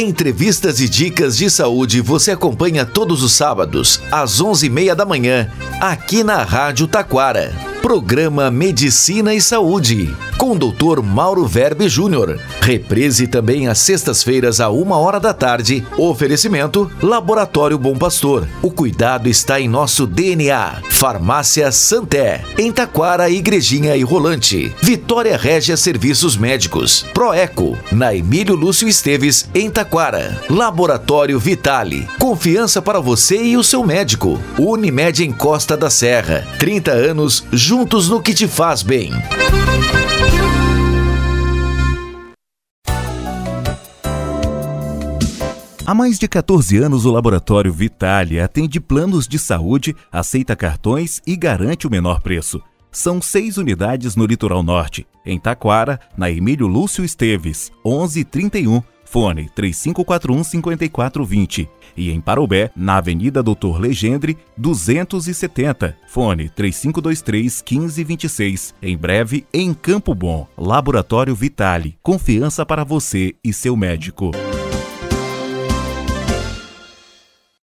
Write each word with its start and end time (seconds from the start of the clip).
Entrevistas 0.00 0.78
e 0.78 0.88
dicas 0.88 1.36
de 1.36 1.50
saúde 1.50 2.00
você 2.00 2.30
acompanha 2.30 2.86
todos 2.86 3.20
os 3.20 3.32
sábados, 3.32 4.00
às 4.12 4.40
11h30 4.40 4.94
da 4.94 5.04
manhã, 5.04 5.50
aqui 5.80 6.22
na 6.22 6.44
Rádio 6.44 6.86
Taquara. 6.86 7.77
Programa 7.82 8.50
Medicina 8.50 9.34
e 9.34 9.40
Saúde, 9.40 10.14
com 10.36 10.52
o 10.52 10.58
Dr. 10.58 11.00
Mauro 11.02 11.46
Verbe 11.46 11.88
Júnior. 11.88 12.38
Reprise 12.60 13.26
também 13.26 13.68
às 13.68 13.78
sextas-feiras, 13.78 14.60
a 14.60 14.68
uma 14.68 14.98
hora 14.98 15.18
da 15.18 15.32
tarde. 15.32 15.86
Oferecimento 15.96 16.90
Laboratório 17.02 17.78
Bom 17.78 17.96
Pastor. 17.96 18.46
O 18.62 18.70
cuidado 18.70 19.28
está 19.28 19.60
em 19.60 19.68
nosso 19.68 20.06
DNA. 20.06 20.82
Farmácia 20.90 21.70
Santé, 21.70 22.44
em 22.58 22.72
Taquara, 22.72 23.30
Igrejinha 23.30 23.96
e 23.96 24.02
Rolante. 24.02 24.72
Vitória 24.82 25.36
Régia 25.36 25.76
Serviços 25.76 26.36
Médicos. 26.36 27.06
Proeco, 27.14 27.78
na 27.92 28.14
Emílio 28.14 28.56
Lúcio 28.56 28.88
Esteves, 28.88 29.48
em 29.54 29.70
Taquara. 29.70 30.42
Laboratório 30.50 31.38
Vitale. 31.38 32.08
Confiança 32.18 32.82
para 32.82 33.00
você 33.00 33.40
e 33.40 33.56
o 33.56 33.62
seu 33.62 33.84
médico. 33.84 34.40
Unimed 34.58 35.24
em 35.24 35.32
Costa 35.32 35.76
da 35.76 35.88
Serra. 35.88 36.44
30 36.58 36.90
anos 36.90 37.44
no 37.76 38.22
que 38.22 38.32
te 38.32 38.48
faz 38.48 38.82
bem. 38.82 39.12
Há 45.84 45.94
mais 45.94 46.18
de 46.18 46.28
14 46.28 46.76
anos, 46.76 47.04
o 47.04 47.10
Laboratório 47.10 47.72
Vitale 47.72 48.40
atende 48.40 48.78
planos 48.78 49.26
de 49.26 49.38
saúde, 49.38 49.96
aceita 50.12 50.54
cartões 50.54 51.20
e 51.26 51.34
garante 51.34 51.86
o 51.86 51.90
menor 51.90 52.20
preço. 52.20 52.62
São 52.90 53.20
seis 53.20 53.56
unidades 53.56 54.14
no 54.14 54.26
litoral 54.26 54.62
norte, 54.62 55.06
em 55.24 55.38
Taquara, 55.38 55.98
na 56.16 56.30
Emílio 56.30 56.66
Lúcio 56.66 57.04
Esteves, 57.04 57.72
1131, 57.84 58.82
fone 59.04 59.48
3541 59.54 60.44
5420 60.44 61.68
e 61.98 62.10
em 62.10 62.20
Parobé, 62.20 62.70
na 62.74 62.96
Avenida 62.96 63.42
Doutor 63.42 63.80
Legendre, 63.80 64.38
270. 64.56 65.96
Fone 66.08 66.48
3523 66.48 67.62
1526. 67.62 68.74
Em 68.80 68.96
breve, 68.96 69.46
em 69.52 69.74
Campo 69.74 70.14
Bom. 70.14 70.46
Laboratório 70.56 71.34
Vitale. 71.34 71.96
Confiança 72.02 72.64
para 72.64 72.84
você 72.84 73.34
e 73.44 73.52
seu 73.52 73.76
médico. 73.76 74.30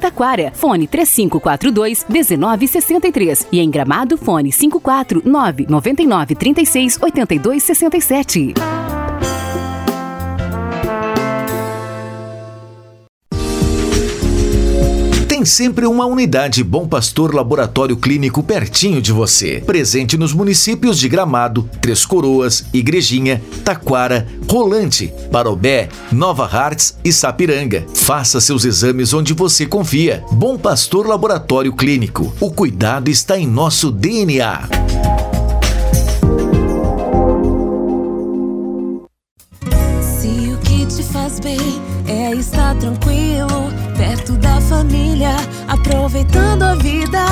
Taquara, 0.00 0.50
fone 0.52 0.88
3542 0.88 2.06
1963 2.08 3.46
e 3.52 3.60
em 3.60 3.70
Gramado, 3.70 4.16
fone 4.16 4.50
549 4.50 5.66
99 5.68 6.34
36 6.34 6.98
82 7.00 7.62
67. 7.62 8.54
Tem 15.40 15.46
sempre 15.46 15.86
uma 15.86 16.04
unidade 16.04 16.62
Bom 16.62 16.86
Pastor 16.86 17.34
Laboratório 17.34 17.96
Clínico 17.96 18.42
pertinho 18.42 19.00
de 19.00 19.10
você. 19.10 19.62
Presente 19.64 20.18
nos 20.18 20.34
municípios 20.34 20.98
de 20.98 21.08
Gramado, 21.08 21.66
Três 21.80 22.04
Coroas, 22.04 22.66
Igrejinha, 22.74 23.40
Taquara, 23.64 24.28
Rolante, 24.46 25.10
Parobé, 25.32 25.88
Nova 26.12 26.44
Hartz 26.44 26.98
e 27.02 27.10
Sapiranga. 27.10 27.86
Faça 27.94 28.38
seus 28.38 28.66
exames 28.66 29.14
onde 29.14 29.32
você 29.32 29.64
confia. 29.64 30.22
Bom 30.30 30.58
Pastor 30.58 31.06
Laboratório 31.06 31.72
Clínico. 31.72 32.34
O 32.38 32.50
cuidado 32.50 33.08
está 33.08 33.38
em 33.38 33.46
nosso 33.46 33.90
DNA. 33.90 34.68
Se 40.02 40.52
o 40.52 40.58
que 40.58 40.84
te 40.84 41.02
faz 41.02 41.40
bem 41.40 41.80
é 42.06 42.34
estar 42.34 42.76
tranquilo, 42.76 43.49
perto 44.30 44.36
da 44.38 44.60
família, 44.60 45.36
aproveitando 45.68 46.62
a 46.62 46.74
vida. 46.76 47.24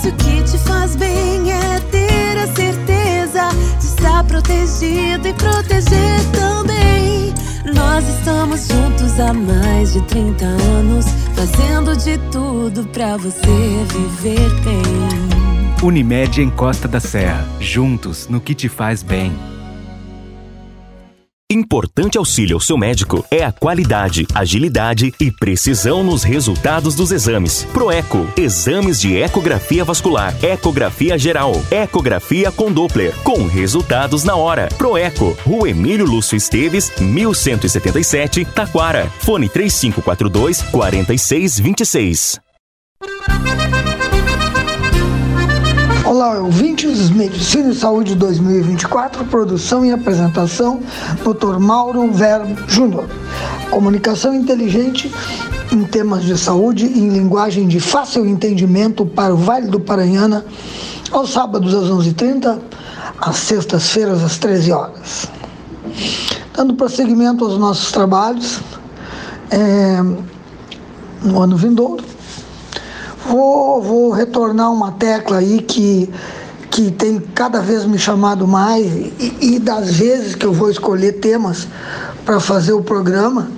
Se 0.00 0.08
o 0.08 0.12
que 0.12 0.42
te 0.42 0.58
faz 0.58 0.96
bem 0.96 1.50
é 1.50 1.80
ter 1.90 2.38
a 2.38 2.46
certeza 2.54 3.48
de 3.78 3.84
estar 3.84 4.24
protegido 4.24 5.28
e 5.28 5.32
proteger 5.34 6.20
também. 6.32 7.34
Nós 7.74 8.08
estamos 8.08 8.68
juntos 8.68 9.20
há 9.20 9.32
mais 9.32 9.92
de 9.92 10.02
30 10.02 10.44
anos, 10.44 11.06
fazendo 11.34 11.96
de 11.96 12.18
tudo 12.30 12.84
pra 12.88 13.16
você 13.16 13.86
viver 13.92 14.50
bem. 14.62 15.82
Unimed 15.82 16.42
em 16.42 16.50
Costa 16.50 16.88
da 16.88 17.00
Serra, 17.00 17.46
juntos 17.60 18.28
no 18.28 18.40
que 18.40 18.54
te 18.54 18.68
faz 18.68 19.02
bem. 19.02 19.32
Importante 21.50 22.18
auxílio 22.18 22.56
ao 22.56 22.60
seu 22.60 22.76
médico 22.76 23.24
é 23.30 23.42
a 23.42 23.50
qualidade, 23.50 24.26
agilidade 24.34 25.14
e 25.18 25.30
precisão 25.30 26.04
nos 26.04 26.22
resultados 26.22 26.94
dos 26.94 27.10
exames. 27.10 27.64
Proeco, 27.72 28.28
exames 28.36 29.00
de 29.00 29.16
ecografia 29.16 29.82
vascular, 29.82 30.34
ecografia 30.44 31.16
geral, 31.16 31.52
ecografia 31.70 32.52
com 32.52 32.70
Doppler, 32.70 33.16
com 33.22 33.46
resultados 33.46 34.24
na 34.24 34.36
hora. 34.36 34.68
Proeco, 34.76 35.34
Rua 35.42 35.70
Emílio 35.70 36.04
Lúcio 36.04 36.36
Esteves, 36.36 36.92
1177, 37.00 38.44
Taquara. 38.44 39.10
Fone 39.20 39.48
3542 39.48 40.60
4626. 40.70 42.40
Olá, 46.28 46.40
ouvintes, 46.40 47.08
Medicina 47.08 47.70
e 47.70 47.74
Saúde 47.74 48.14
2024, 48.14 49.24
produção 49.24 49.82
e 49.82 49.90
apresentação, 49.90 50.78
Dr. 51.24 51.58
Mauro 51.58 52.12
Verbo 52.12 52.54
Júnior. 52.68 53.08
Comunicação 53.70 54.34
inteligente 54.34 55.10
em 55.72 55.84
temas 55.84 56.24
de 56.24 56.36
saúde 56.36 56.84
em 56.84 57.08
linguagem 57.08 57.66
de 57.66 57.80
fácil 57.80 58.26
entendimento 58.26 59.06
para 59.06 59.32
o 59.32 59.38
Vale 59.38 59.68
do 59.68 59.80
Paranhana, 59.80 60.44
aos 61.10 61.30
sábados 61.30 61.74
às 61.74 61.88
11h30, 61.88 62.58
às 63.18 63.36
sextas-feiras 63.36 64.22
às 64.22 64.36
13 64.36 64.70
horas. 64.70 65.30
Dando 66.54 66.74
prosseguimento 66.74 67.42
aos 67.42 67.58
nossos 67.58 67.90
trabalhos, 67.90 68.60
é, 69.50 70.02
no 71.22 71.40
ano 71.40 71.56
vindouro, 71.56 72.04
Vou, 73.28 73.82
vou 73.82 74.10
retornar 74.10 74.72
uma 74.72 74.92
tecla 74.92 75.36
aí 75.36 75.60
que, 75.60 76.08
que 76.70 76.90
tem 76.90 77.20
cada 77.34 77.60
vez 77.60 77.84
me 77.84 77.98
chamado 77.98 78.48
mais 78.48 78.86
e, 78.86 79.36
e 79.40 79.58
das 79.58 79.96
vezes 79.96 80.34
que 80.34 80.46
eu 80.46 80.52
vou 80.54 80.70
escolher 80.70 81.20
temas 81.20 81.68
para 82.24 82.40
fazer 82.40 82.72
o 82.72 82.80
programa, 82.80 83.50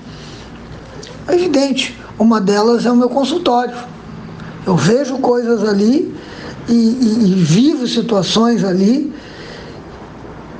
é 1.28 1.34
evidente, 1.34 1.96
uma 2.18 2.40
delas 2.40 2.84
é 2.84 2.90
o 2.90 2.96
meu 2.96 3.08
consultório. 3.08 3.76
Eu 4.66 4.76
vejo 4.76 5.18
coisas 5.18 5.62
ali 5.62 6.12
e, 6.68 6.72
e, 6.72 7.30
e 7.30 7.34
vivo 7.34 7.86
situações 7.86 8.64
ali, 8.64 9.14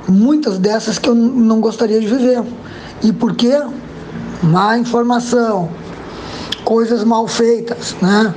muitas 0.07 0.57
dessas 0.57 0.97
que 0.97 1.09
eu 1.09 1.15
não 1.15 1.59
gostaria 1.59 1.99
de 1.99 2.07
viver. 2.07 2.43
E 3.03 3.11
por 3.11 3.35
quê? 3.35 3.61
Má 4.41 4.77
informação, 4.77 5.69
coisas 6.63 7.03
mal 7.03 7.27
feitas, 7.27 7.93
né? 8.01 8.33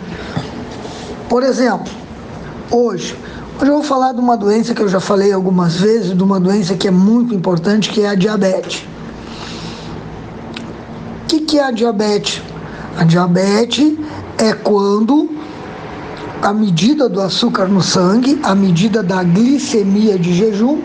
Por 1.29 1.43
exemplo, 1.43 1.93
hoje, 2.71 3.17
hoje 3.59 3.71
eu 3.71 3.75
vou 3.75 3.83
falar 3.83 4.13
de 4.13 4.21
uma 4.21 4.37
doença 4.37 4.75
que 4.75 4.83
eu 4.83 4.89
já 4.89 5.01
falei 5.01 5.33
algumas 5.33 5.77
vezes, 5.77 6.17
de 6.17 6.23
uma 6.23 6.39
doença 6.39 6.75
que 6.75 6.89
é 6.89 6.91
muito 6.91 7.35
importante, 7.35 7.91
que 7.91 8.03
é 8.03 8.09
a 8.09 8.15
diabetes. 8.15 8.87
que 11.55 11.59
é 11.61 11.65
a 11.65 11.71
diabetes? 11.71 12.43
A 12.99 13.05
diabetes 13.05 13.97
é 14.39 14.53
quando 14.53 15.31
a 16.43 16.53
medida 16.53 17.09
do 17.09 17.21
açúcar 17.21 17.67
no 17.67 17.81
sangue, 17.81 18.41
a 18.43 18.55
medida 18.57 19.05
da 19.05 19.23
glicemia 19.23 20.19
de 20.19 20.35
jejum, 20.35 20.83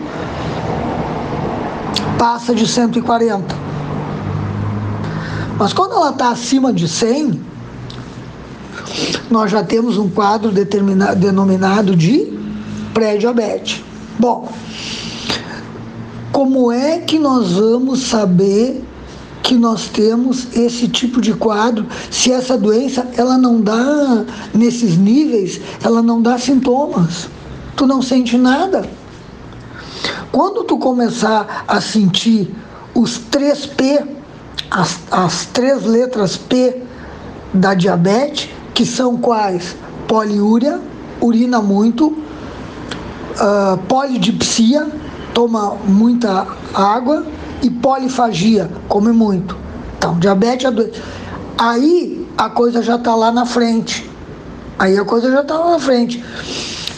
passa 2.16 2.54
de 2.54 2.68
140. 2.68 3.52
Mas 5.58 5.72
quando 5.72 5.92
ela 5.92 6.10
está 6.10 6.30
acima 6.30 6.72
de 6.72 6.86
100, 6.86 7.49
nós 9.30 9.50
já 9.50 9.62
temos 9.62 9.96
um 9.98 10.08
quadro 10.08 10.50
denominado 10.50 11.94
de 11.94 12.32
pré-diabetes. 12.92 13.82
Bom, 14.18 14.48
como 16.32 16.70
é 16.70 16.98
que 16.98 17.18
nós 17.18 17.52
vamos 17.52 18.02
saber 18.02 18.84
que 19.42 19.54
nós 19.54 19.88
temos 19.88 20.46
esse 20.54 20.86
tipo 20.86 21.20
de 21.20 21.32
quadro 21.34 21.86
se 22.10 22.30
essa 22.30 22.56
doença 22.56 23.06
ela 23.16 23.36
não 23.36 23.60
dá 23.60 24.24
nesses 24.54 24.96
níveis, 24.96 25.60
ela 25.82 26.02
não 26.02 26.20
dá 26.20 26.38
sintomas. 26.38 27.28
Tu 27.76 27.86
não 27.86 28.02
sente 28.02 28.36
nada. 28.36 28.88
Quando 30.30 30.64
tu 30.64 30.78
começar 30.78 31.64
a 31.66 31.80
sentir 31.80 32.54
os 32.94 33.18
três 33.18 33.66
P, 33.66 34.04
as, 34.70 35.00
as 35.10 35.46
três 35.46 35.84
letras 35.84 36.36
P 36.36 36.82
da 37.52 37.74
diabetes, 37.74 38.48
que 38.74 38.84
são 38.84 39.16
quais? 39.16 39.76
Poliúria, 40.06 40.80
urina 41.20 41.60
muito, 41.60 42.08
uh, 42.08 43.76
polidipsia, 43.88 44.86
toma 45.32 45.76
muita 45.86 46.46
água, 46.74 47.24
e 47.62 47.70
polifagia, 47.70 48.70
come 48.88 49.12
muito. 49.12 49.56
Então, 49.98 50.18
diabetes 50.18 50.66
é 50.66 50.70
doença. 50.70 51.02
Aí 51.58 52.26
a 52.36 52.48
coisa 52.48 52.82
já 52.82 52.96
está 52.96 53.14
lá 53.14 53.30
na 53.30 53.44
frente. 53.44 54.08
Aí 54.78 54.96
a 54.98 55.04
coisa 55.04 55.30
já 55.30 55.42
está 55.42 55.58
lá 55.58 55.72
na 55.72 55.78
frente. 55.78 56.24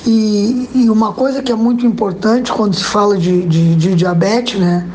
E, 0.07 0.69
e, 0.75 0.91
uma 0.91 1.13
coisa 1.13 1.43
que 1.43 1.53
é 1.53 1.55
muito 1.55 1.87
importante 1.87 2.53
quando 2.53 2.75
se 2.75 2.85
fala 2.85 3.17
de, 3.17 3.43
de, 3.47 3.75
de 3.77 3.95
diabetes, 3.95 4.59
né? 4.59 4.89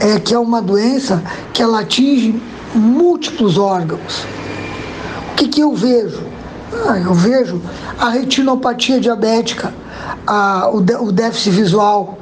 É 0.00 0.18
que 0.18 0.34
é 0.34 0.38
uma 0.38 0.60
doença 0.60 1.22
que 1.52 1.62
ela 1.62 1.80
atinge 1.80 2.40
múltiplos 2.74 3.58
órgãos. 3.58 4.24
Que, 5.38 5.46
que 5.46 5.60
eu 5.60 5.72
vejo? 5.72 6.20
Ah, 6.88 6.98
eu 6.98 7.14
vejo 7.14 7.62
a 7.96 8.08
retinopatia 8.08 8.98
diabética, 8.98 9.72
a, 10.26 10.68
o, 10.68 10.78
o 10.78 11.12
déficit 11.12 11.50
visual, 11.50 12.18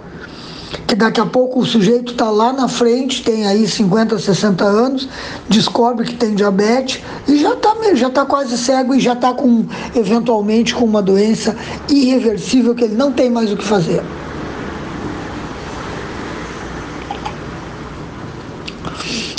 que 0.86 0.94
daqui 0.94 1.18
a 1.18 1.24
pouco 1.24 1.60
o 1.60 1.64
sujeito 1.64 2.12
está 2.12 2.28
lá 2.28 2.52
na 2.52 2.68
frente, 2.68 3.24
tem 3.24 3.46
aí 3.46 3.66
50, 3.66 4.18
60 4.18 4.62
anos, 4.62 5.08
descobre 5.48 6.04
que 6.04 6.14
tem 6.14 6.34
diabetes 6.34 7.02
e 7.26 7.38
já 7.38 7.54
está 7.54 7.74
já 7.94 8.10
tá 8.10 8.26
quase 8.26 8.58
cego 8.58 8.94
e 8.94 9.00
já 9.00 9.14
está 9.14 9.32
com, 9.32 9.64
eventualmente, 9.94 10.74
com 10.74 10.84
uma 10.84 11.00
doença 11.00 11.56
irreversível 11.88 12.74
que 12.74 12.84
ele 12.84 12.96
não 12.96 13.12
tem 13.12 13.30
mais 13.30 13.50
o 13.50 13.56
que 13.56 13.64
fazer. 13.64 14.02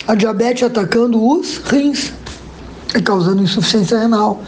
A 0.08 0.16
diabetes 0.16 0.64
atacando 0.64 1.24
os 1.24 1.58
rins 1.58 2.12
causando 3.02 3.42
insuficiência 3.44 4.00
renal. 4.00 4.42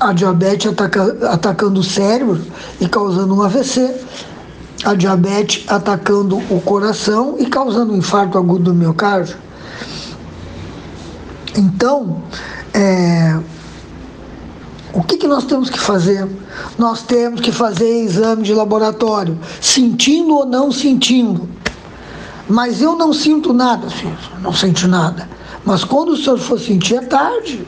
A 0.00 0.12
diabetes 0.12 0.70
ataca, 0.70 1.16
atacando 1.28 1.80
o 1.80 1.84
cérebro 1.84 2.40
e 2.80 2.88
causando 2.88 3.34
um 3.34 3.42
AVC 3.42 3.94
a 4.84 4.94
diabetes 4.94 5.64
atacando 5.68 6.36
o 6.36 6.60
coração 6.60 7.36
e 7.38 7.46
causando 7.46 7.92
um 7.92 7.96
infarto 7.96 8.36
agudo 8.36 8.72
do 8.72 8.74
miocárdio. 8.74 9.36
Então, 11.56 12.22
é, 12.74 13.38
o 14.92 15.02
que, 15.02 15.16
que 15.16 15.26
nós 15.26 15.44
temos 15.44 15.70
que 15.70 15.78
fazer? 15.78 16.26
Nós 16.78 17.02
temos 17.02 17.40
que 17.40 17.52
fazer 17.52 18.04
exame 18.04 18.42
de 18.42 18.54
laboratório, 18.54 19.38
sentindo 19.60 20.34
ou 20.34 20.46
não 20.46 20.72
sentindo. 20.72 21.48
Mas 22.48 22.82
eu 22.82 22.96
não 22.96 23.12
sinto 23.12 23.52
nada, 23.52 23.88
filho, 23.88 24.18
não 24.40 24.52
sinto 24.52 24.88
nada. 24.88 25.28
Mas 25.64 25.84
quando 25.84 26.10
o 26.10 26.16
senhor 26.16 26.38
for 26.38 26.58
sentir, 26.58 26.96
é 26.96 27.00
tarde, 27.02 27.66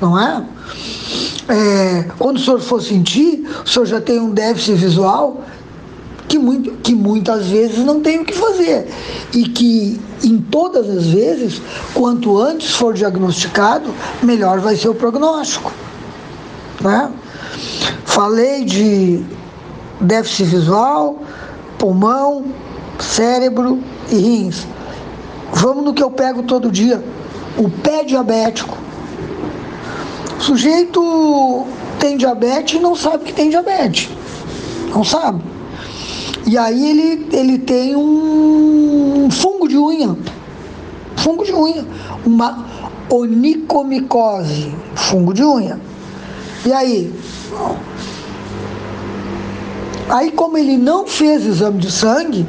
não 0.00 0.18
é? 0.18 0.44
é? 1.48 2.10
Quando 2.18 2.36
o 2.36 2.40
senhor 2.40 2.60
for 2.60 2.82
sentir, 2.82 3.46
o 3.64 3.68
senhor 3.68 3.86
já 3.86 4.00
tem 4.00 4.18
um 4.18 4.30
déficit 4.30 4.74
visual, 4.74 5.42
que, 6.30 6.38
muito, 6.38 6.70
que 6.82 6.94
muitas 6.94 7.46
vezes 7.46 7.84
não 7.84 8.00
tem 8.00 8.20
o 8.20 8.24
que 8.24 8.32
fazer. 8.32 8.88
E 9.34 9.42
que, 9.42 10.00
em 10.22 10.38
todas 10.38 10.88
as 10.88 11.06
vezes, 11.06 11.60
quanto 11.92 12.38
antes 12.38 12.70
for 12.70 12.94
diagnosticado, 12.94 13.92
melhor 14.22 14.60
vai 14.60 14.76
ser 14.76 14.88
o 14.88 14.94
prognóstico. 14.94 15.72
Né? 16.80 17.10
Falei 18.04 18.64
de 18.64 19.22
déficit 20.00 20.44
visual, 20.44 21.20
pulmão, 21.78 22.44
cérebro 22.98 23.80
e 24.10 24.16
rins. 24.16 24.66
Vamos 25.52 25.84
no 25.84 25.94
que 25.94 26.02
eu 26.02 26.10
pego 26.10 26.42
todo 26.42 26.70
dia: 26.70 27.02
o 27.56 27.68
pé 27.68 28.04
diabético. 28.04 28.76
O 30.38 30.42
sujeito 30.42 31.66
tem 31.98 32.16
diabetes 32.16 32.78
e 32.78 32.82
não 32.82 32.94
sabe 32.94 33.24
que 33.24 33.32
tem 33.32 33.50
diabetes. 33.50 34.08
Não 34.88 35.04
sabe. 35.04 35.42
E 36.46 36.56
aí 36.56 36.90
ele, 36.90 37.28
ele 37.32 37.58
tem 37.58 37.94
um 37.94 39.28
fungo 39.30 39.68
de 39.68 39.76
unha. 39.76 40.16
Fungo 41.16 41.44
de 41.44 41.52
unha. 41.52 41.86
Uma 42.24 42.66
onicomicose. 43.10 44.74
Fungo 44.94 45.34
de 45.34 45.44
unha. 45.44 45.78
E 46.64 46.72
aí? 46.72 47.14
Aí, 50.08 50.32
como 50.32 50.58
ele 50.58 50.76
não 50.76 51.06
fez 51.06 51.46
exame 51.46 51.78
de 51.78 51.90
sangue, 51.90 52.46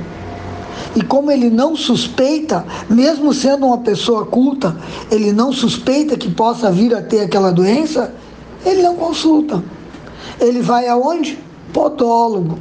e 0.95 1.01
como 1.01 1.31
ele 1.31 1.49
não 1.49 1.75
suspeita, 1.75 2.65
mesmo 2.89 3.33
sendo 3.33 3.65
uma 3.65 3.77
pessoa 3.77 4.25
culta, 4.25 4.75
ele 5.09 5.31
não 5.31 5.53
suspeita 5.53 6.17
que 6.17 6.29
possa 6.29 6.71
vir 6.71 6.93
a 6.93 7.01
ter 7.01 7.21
aquela 7.21 7.51
doença, 7.51 8.13
ele 8.65 8.81
não 8.81 8.95
consulta. 8.95 9.63
Ele 10.39 10.61
vai 10.61 10.87
aonde? 10.87 11.39
Podólogo. 11.71 12.59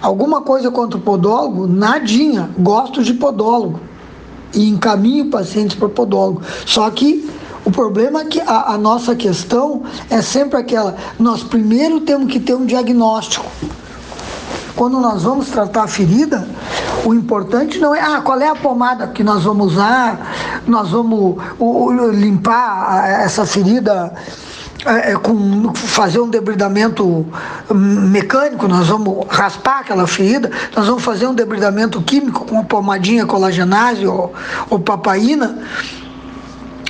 Alguma 0.00 0.40
coisa 0.40 0.70
contra 0.70 0.98
o 0.98 1.02
podólogo? 1.02 1.66
Nadinha. 1.66 2.50
Gosto 2.58 3.02
de 3.02 3.12
podólogo. 3.12 3.80
E 4.54 4.68
encaminho 4.68 5.26
pacientes 5.26 5.76
para 5.76 5.88
podólogo. 5.88 6.42
Só 6.64 6.88
que 6.90 7.28
o 7.64 7.70
problema 7.70 8.22
é 8.22 8.24
que 8.24 8.40
a, 8.40 8.72
a, 8.72 8.78
nossa 8.78 9.14
questão 9.14 9.82
é 10.08 10.22
sempre 10.22 10.58
aquela: 10.58 10.96
nós 11.18 11.42
primeiro 11.42 12.00
temos 12.00 12.32
que 12.32 12.40
ter 12.40 12.54
um 12.54 12.64
diagnóstico. 12.64 13.46
Quando 14.74 14.98
nós 14.98 15.22
vamos 15.22 15.50
tratar 15.50 15.84
a 15.84 15.88
ferida, 15.88 16.48
o 17.04 17.14
importante 17.14 17.78
não 17.78 17.94
é 17.94 18.00
ah, 18.00 18.20
qual 18.20 18.40
é 18.40 18.48
a 18.48 18.54
pomada 18.54 19.06
que 19.08 19.22
nós 19.22 19.42
vamos 19.42 19.72
usar, 19.72 20.62
nós 20.66 20.90
vamos 20.90 21.36
limpar 22.14 23.08
essa 23.22 23.46
ferida 23.46 24.12
é, 24.84 25.12
é, 25.12 25.14
com 25.16 25.74
fazer 25.74 26.20
um 26.20 26.28
debridamento 26.28 27.26
mecânico, 27.70 28.66
nós 28.66 28.88
vamos 28.88 29.26
raspar 29.28 29.80
aquela 29.80 30.06
ferida, 30.06 30.50
nós 30.74 30.86
vamos 30.86 31.02
fazer 31.02 31.26
um 31.26 31.34
debridamento 31.34 32.00
químico 32.00 32.46
com 32.46 32.54
uma 32.54 32.64
pomadinha 32.64 33.26
colagenase 33.26 34.06
ou, 34.06 34.32
ou 34.70 34.78
papaina, 34.78 35.58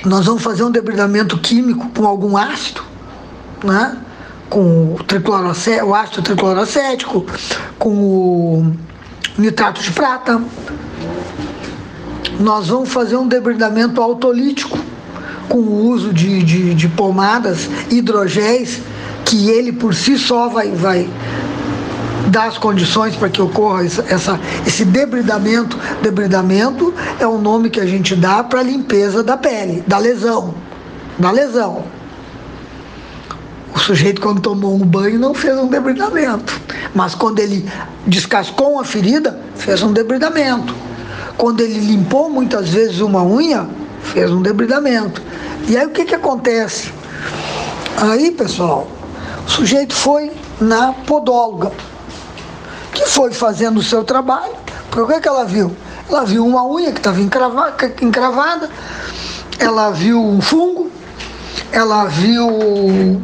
nós 0.05 0.25
vamos 0.25 0.41
fazer 0.41 0.63
um 0.63 0.71
debridamento 0.71 1.37
químico 1.37 1.89
com 1.89 2.07
algum 2.07 2.37
ácido, 2.37 2.81
né? 3.63 3.97
com 4.49 4.95
o, 4.95 4.97
o 5.87 5.95
ácido 5.95 6.21
tricloracético, 6.21 7.25
com 7.77 7.89
o 7.89 8.73
nitrato 9.37 9.81
de 9.81 9.91
prata. 9.91 10.41
Nós 12.39 12.67
vamos 12.67 12.89
fazer 12.89 13.15
um 13.17 13.27
debridamento 13.27 14.01
autolítico 14.01 14.77
com 15.47 15.59
o 15.59 15.89
uso 15.89 16.13
de, 16.13 16.43
de, 16.43 16.73
de 16.73 16.87
pomadas, 16.87 17.69
hidrogéis, 17.89 18.81
que 19.25 19.49
ele 19.49 19.71
por 19.71 19.93
si 19.93 20.17
só 20.17 20.47
vai, 20.47 20.71
vai 20.71 21.09
dar 22.27 22.45
as 22.45 22.57
condições 22.57 23.15
para 23.15 23.29
que 23.29 23.41
ocorra 23.41 23.83
essa, 23.83 24.39
esse 24.65 24.85
debridamento. 24.85 25.77
Debridamento 26.01 26.93
é 27.19 27.27
o 27.27 27.37
nome 27.37 27.69
que 27.69 27.79
a 27.79 27.85
gente 27.85 28.15
dá 28.15 28.43
para 28.43 28.61
a 28.61 28.63
limpeza 28.63 29.23
da 29.23 29.37
pele, 29.37 29.83
da 29.85 29.97
lesão. 29.97 30.53
Da 31.19 31.31
lesão. 31.31 31.83
Sujeito, 33.81 34.21
quando 34.21 34.39
tomou 34.39 34.75
um 34.75 34.85
banho, 34.85 35.19
não 35.19 35.33
fez 35.33 35.57
um 35.57 35.67
debridamento. 35.67 36.61
Mas 36.93 37.15
quando 37.15 37.39
ele 37.39 37.67
descascou 38.05 38.73
uma 38.73 38.85
ferida, 38.85 39.39
fez 39.55 39.81
um 39.81 39.91
debridamento. 39.91 40.73
Quando 41.35 41.61
ele 41.61 41.79
limpou 41.79 42.29
muitas 42.29 42.69
vezes 42.69 42.99
uma 42.99 43.23
unha, 43.23 43.67
fez 44.03 44.29
um 44.29 44.41
debridamento. 44.41 45.21
E 45.67 45.75
aí 45.75 45.85
o 45.85 45.89
que, 45.89 46.05
que 46.05 46.13
acontece? 46.13 46.93
Aí, 47.97 48.29
pessoal, 48.31 48.87
o 49.47 49.49
sujeito 49.49 49.95
foi 49.95 50.31
na 50.59 50.93
podóloga, 50.93 51.71
que 52.93 53.07
foi 53.07 53.31
fazendo 53.33 53.79
o 53.79 53.83
seu 53.83 54.03
trabalho, 54.03 54.53
porque 54.91 55.01
o 55.01 55.15
que, 55.15 55.21
que 55.21 55.27
ela 55.27 55.43
viu? 55.43 55.75
Ela 56.07 56.23
viu 56.23 56.45
uma 56.45 56.63
unha 56.67 56.91
que 56.91 56.99
estava 56.99 57.19
encravada, 57.19 58.69
ela 59.57 59.89
viu 59.89 60.23
um 60.23 60.39
fungo, 60.39 60.91
ela 61.71 62.05
viu 62.05 63.19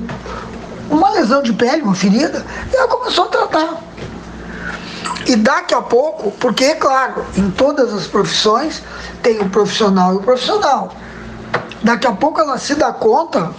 uma 0.89 1.09
lesão 1.11 1.41
de 1.41 1.53
pele, 1.53 1.81
uma 1.81 1.95
ferida, 1.95 2.45
e 2.71 2.75
ela 2.75 2.87
começou 2.87 3.25
a 3.25 3.27
tratar. 3.27 3.83
E 5.25 5.35
daqui 5.35 5.73
a 5.73 5.81
pouco, 5.81 6.31
porque 6.39 6.63
é 6.63 6.75
claro, 6.75 7.25
em 7.35 7.49
todas 7.51 7.93
as 7.93 8.07
profissões 8.07 8.81
tem 9.21 9.39
o 9.39 9.49
profissional 9.49 10.13
e 10.13 10.17
o 10.17 10.21
profissional. 10.21 10.93
Daqui 11.83 12.07
a 12.07 12.13
pouco 12.13 12.39
ela 12.39 12.57
se 12.57 12.75
dá 12.75 12.93
conta 12.93 13.51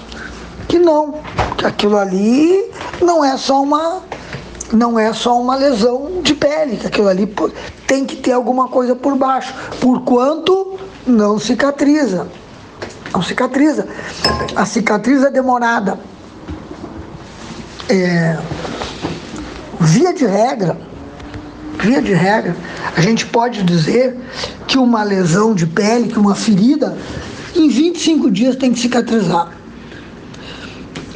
que 0.66 0.78
não, 0.78 1.20
que 1.56 1.66
aquilo 1.66 1.96
ali 1.98 2.70
não 3.00 3.24
é 3.24 3.36
só 3.36 3.62
uma 3.62 4.02
não 4.72 4.98
é 4.98 5.14
só 5.14 5.40
uma 5.40 5.56
lesão 5.56 6.20
de 6.22 6.34
pele, 6.34 6.76
que 6.76 6.86
aquilo 6.86 7.08
ali 7.08 7.26
tem 7.86 8.04
que 8.04 8.16
ter 8.16 8.32
alguma 8.32 8.68
coisa 8.68 8.94
por 8.94 9.16
baixo, 9.16 9.54
por 9.80 10.02
quanto 10.02 10.78
não 11.06 11.38
cicatriza. 11.38 12.28
Não 13.12 13.22
cicatriza. 13.22 13.88
A 14.54 14.66
cicatriz 14.66 15.22
é 15.24 15.30
demorada. 15.30 15.98
É, 17.88 18.38
via 19.80 20.12
de 20.12 20.26
regra, 20.26 20.78
via 21.80 22.02
de 22.02 22.12
regra, 22.12 22.56
a 22.96 23.00
gente 23.00 23.24
pode 23.26 23.62
dizer 23.62 24.16
que 24.66 24.76
uma 24.76 25.02
lesão 25.02 25.54
de 25.54 25.66
pele, 25.66 26.08
que 26.08 26.18
uma 26.18 26.34
ferida, 26.34 26.96
em 27.54 27.68
25 27.68 28.30
dias 28.30 28.56
tem 28.56 28.72
que 28.72 28.78
cicatrizar. 28.78 29.52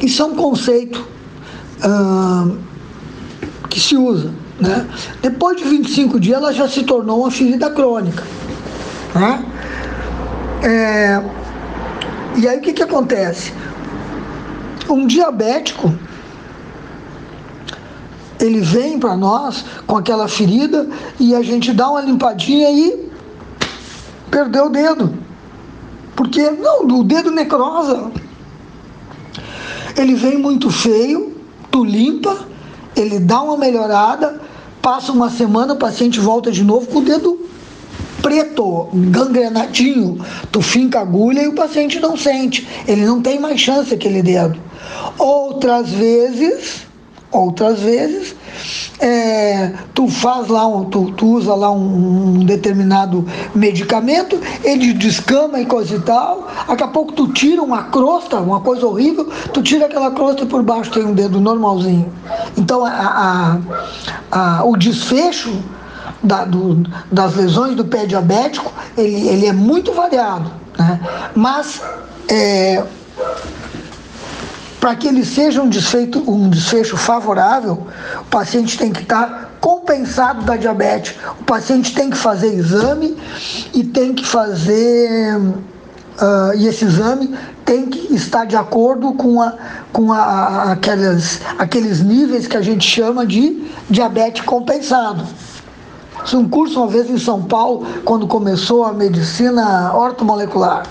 Isso 0.01 0.21
é 0.21 0.25
um 0.25 0.35
conceito 0.35 1.07
que 3.69 3.79
se 3.79 3.95
usa. 3.95 4.33
Né? 4.59 4.87
Depois 5.21 5.57
de 5.57 5.63
25 5.63 6.19
dias, 6.19 6.37
ela 6.37 6.53
já 6.53 6.67
se 6.67 6.83
tornou 6.83 7.21
uma 7.21 7.31
ferida 7.31 7.69
crônica. 7.69 8.23
Né? 9.15 9.45
É, 10.63 11.23
e 12.37 12.47
aí 12.47 12.57
o 12.57 12.61
que, 12.61 12.73
que 12.73 12.83
acontece? 12.83 13.53
Um 14.89 15.05
diabético 15.05 15.93
ele 18.43 18.59
vem 18.59 18.99
para 18.99 19.15
nós 19.15 19.63
com 19.87 19.95
aquela 19.95 20.27
ferida 20.27 20.89
e 21.17 21.33
a 21.33 21.41
gente 21.41 21.71
dá 21.71 21.89
uma 21.89 22.01
limpadinha 22.01 22.69
e 22.69 23.09
perdeu 24.29 24.65
o 24.65 24.69
dedo. 24.69 25.13
Porque 26.13 26.51
não, 26.51 26.85
o 26.85 27.03
dedo 27.05 27.31
necrosa. 27.31 28.11
Ele 29.95 30.13
vem 30.13 30.37
muito 30.37 30.69
feio, 30.69 31.37
tu 31.71 31.85
limpa, 31.85 32.45
ele 32.97 33.17
dá 33.17 33.41
uma 33.41 33.57
melhorada, 33.57 34.41
passa 34.81 35.13
uma 35.13 35.29
semana, 35.29 35.73
o 35.73 35.77
paciente 35.77 36.19
volta 36.19 36.51
de 36.51 36.65
novo 36.65 36.87
com 36.87 36.99
o 36.99 37.03
dedo 37.03 37.39
preto, 38.21 38.89
gangrenadinho. 38.93 40.19
Tu 40.51 40.61
finca 40.61 40.99
agulha 40.99 41.43
e 41.43 41.47
o 41.47 41.55
paciente 41.55 41.97
não 41.99 42.17
sente. 42.17 42.67
Ele 42.87 43.05
não 43.05 43.21
tem 43.21 43.39
mais 43.39 43.59
chance 43.59 43.93
aquele 43.93 44.21
dedo. 44.21 44.59
Outras 45.17 45.89
vezes, 45.89 46.87
outras 47.37 47.79
vezes, 47.79 48.35
é, 48.99 49.73
tu 49.93 50.07
faz 50.07 50.47
lá, 50.47 50.65
um, 50.67 50.85
tu, 50.85 51.11
tu 51.11 51.25
usa 51.25 51.53
lá 51.53 51.71
um, 51.71 52.39
um, 52.39 52.45
determinado 52.45 53.25
medicamento, 53.53 54.39
ele 54.63 54.93
descama 54.93 55.59
e 55.59 55.65
coisa 55.65 55.95
e 55.95 55.99
tal, 55.99 56.47
daqui 56.67 56.83
a 56.83 56.87
pouco 56.87 57.11
tu 57.13 57.27
tira 57.33 57.61
uma 57.61 57.83
crosta, 57.83 58.39
uma 58.39 58.61
coisa 58.61 58.85
horrível, 58.85 59.29
tu 59.51 59.61
tira 59.61 59.87
aquela 59.87 60.11
crosta 60.11 60.43
e 60.43 60.45
por 60.45 60.63
baixo 60.63 60.91
tem 60.91 61.03
um 61.03 61.13
dedo 61.13 61.39
normalzinho. 61.39 62.11
Então 62.57 62.85
a, 62.85 63.59
a, 64.31 64.59
a, 64.59 64.63
o 64.65 64.77
desfecho 64.77 65.53
da, 66.23 66.45
do, 66.45 66.83
das 67.11 67.35
lesões 67.35 67.75
do 67.75 67.83
pé 67.85 68.05
diabético, 68.05 68.71
ele, 68.97 69.27
ele 69.27 69.45
é 69.47 69.53
muito 69.53 69.91
variado. 69.93 70.51
Né? 70.77 70.99
Mas 71.35 71.81
é, 72.29 72.83
para 74.83 74.97
que 74.97 75.07
ele 75.07 75.23
seja 75.23 75.61
um 75.61 75.69
desfecho, 75.69 76.29
um 76.29 76.49
desfecho 76.49 76.97
favorável, 76.97 77.87
o 78.19 78.25
paciente 78.25 78.77
tem 78.77 78.91
que 78.91 79.03
estar 79.03 79.51
compensado 79.61 80.43
da 80.43 80.57
diabetes. 80.57 81.15
O 81.39 81.43
paciente 81.45 81.95
tem 81.95 82.09
que 82.09 82.17
fazer 82.17 82.53
exame 82.53 83.15
e 83.73 83.81
tem 83.81 84.13
que 84.13 84.27
fazer. 84.27 85.37
Uh, 85.37 86.57
e 86.57 86.67
esse 86.67 86.83
exame 86.83 87.33
tem 87.63 87.85
que 87.85 88.13
estar 88.13 88.43
de 88.43 88.57
acordo 88.57 89.13
com, 89.13 89.41
a, 89.41 89.53
com 89.93 90.11
a, 90.11 90.73
aquelas, 90.73 91.39
aqueles 91.57 92.01
níveis 92.01 92.45
que 92.45 92.57
a 92.57 92.61
gente 92.61 92.85
chama 92.85 93.25
de 93.25 93.65
diabetes 93.89 94.43
compensado. 94.43 95.23
Fiz 96.25 96.33
um 96.33 96.49
curso 96.49 96.81
uma 96.81 96.89
vez 96.89 97.09
em 97.09 97.17
São 97.17 97.41
Paulo, 97.41 97.87
quando 98.03 98.27
começou 98.27 98.83
a 98.83 98.91
medicina 98.91 99.95
ortomolecular. 99.95 100.83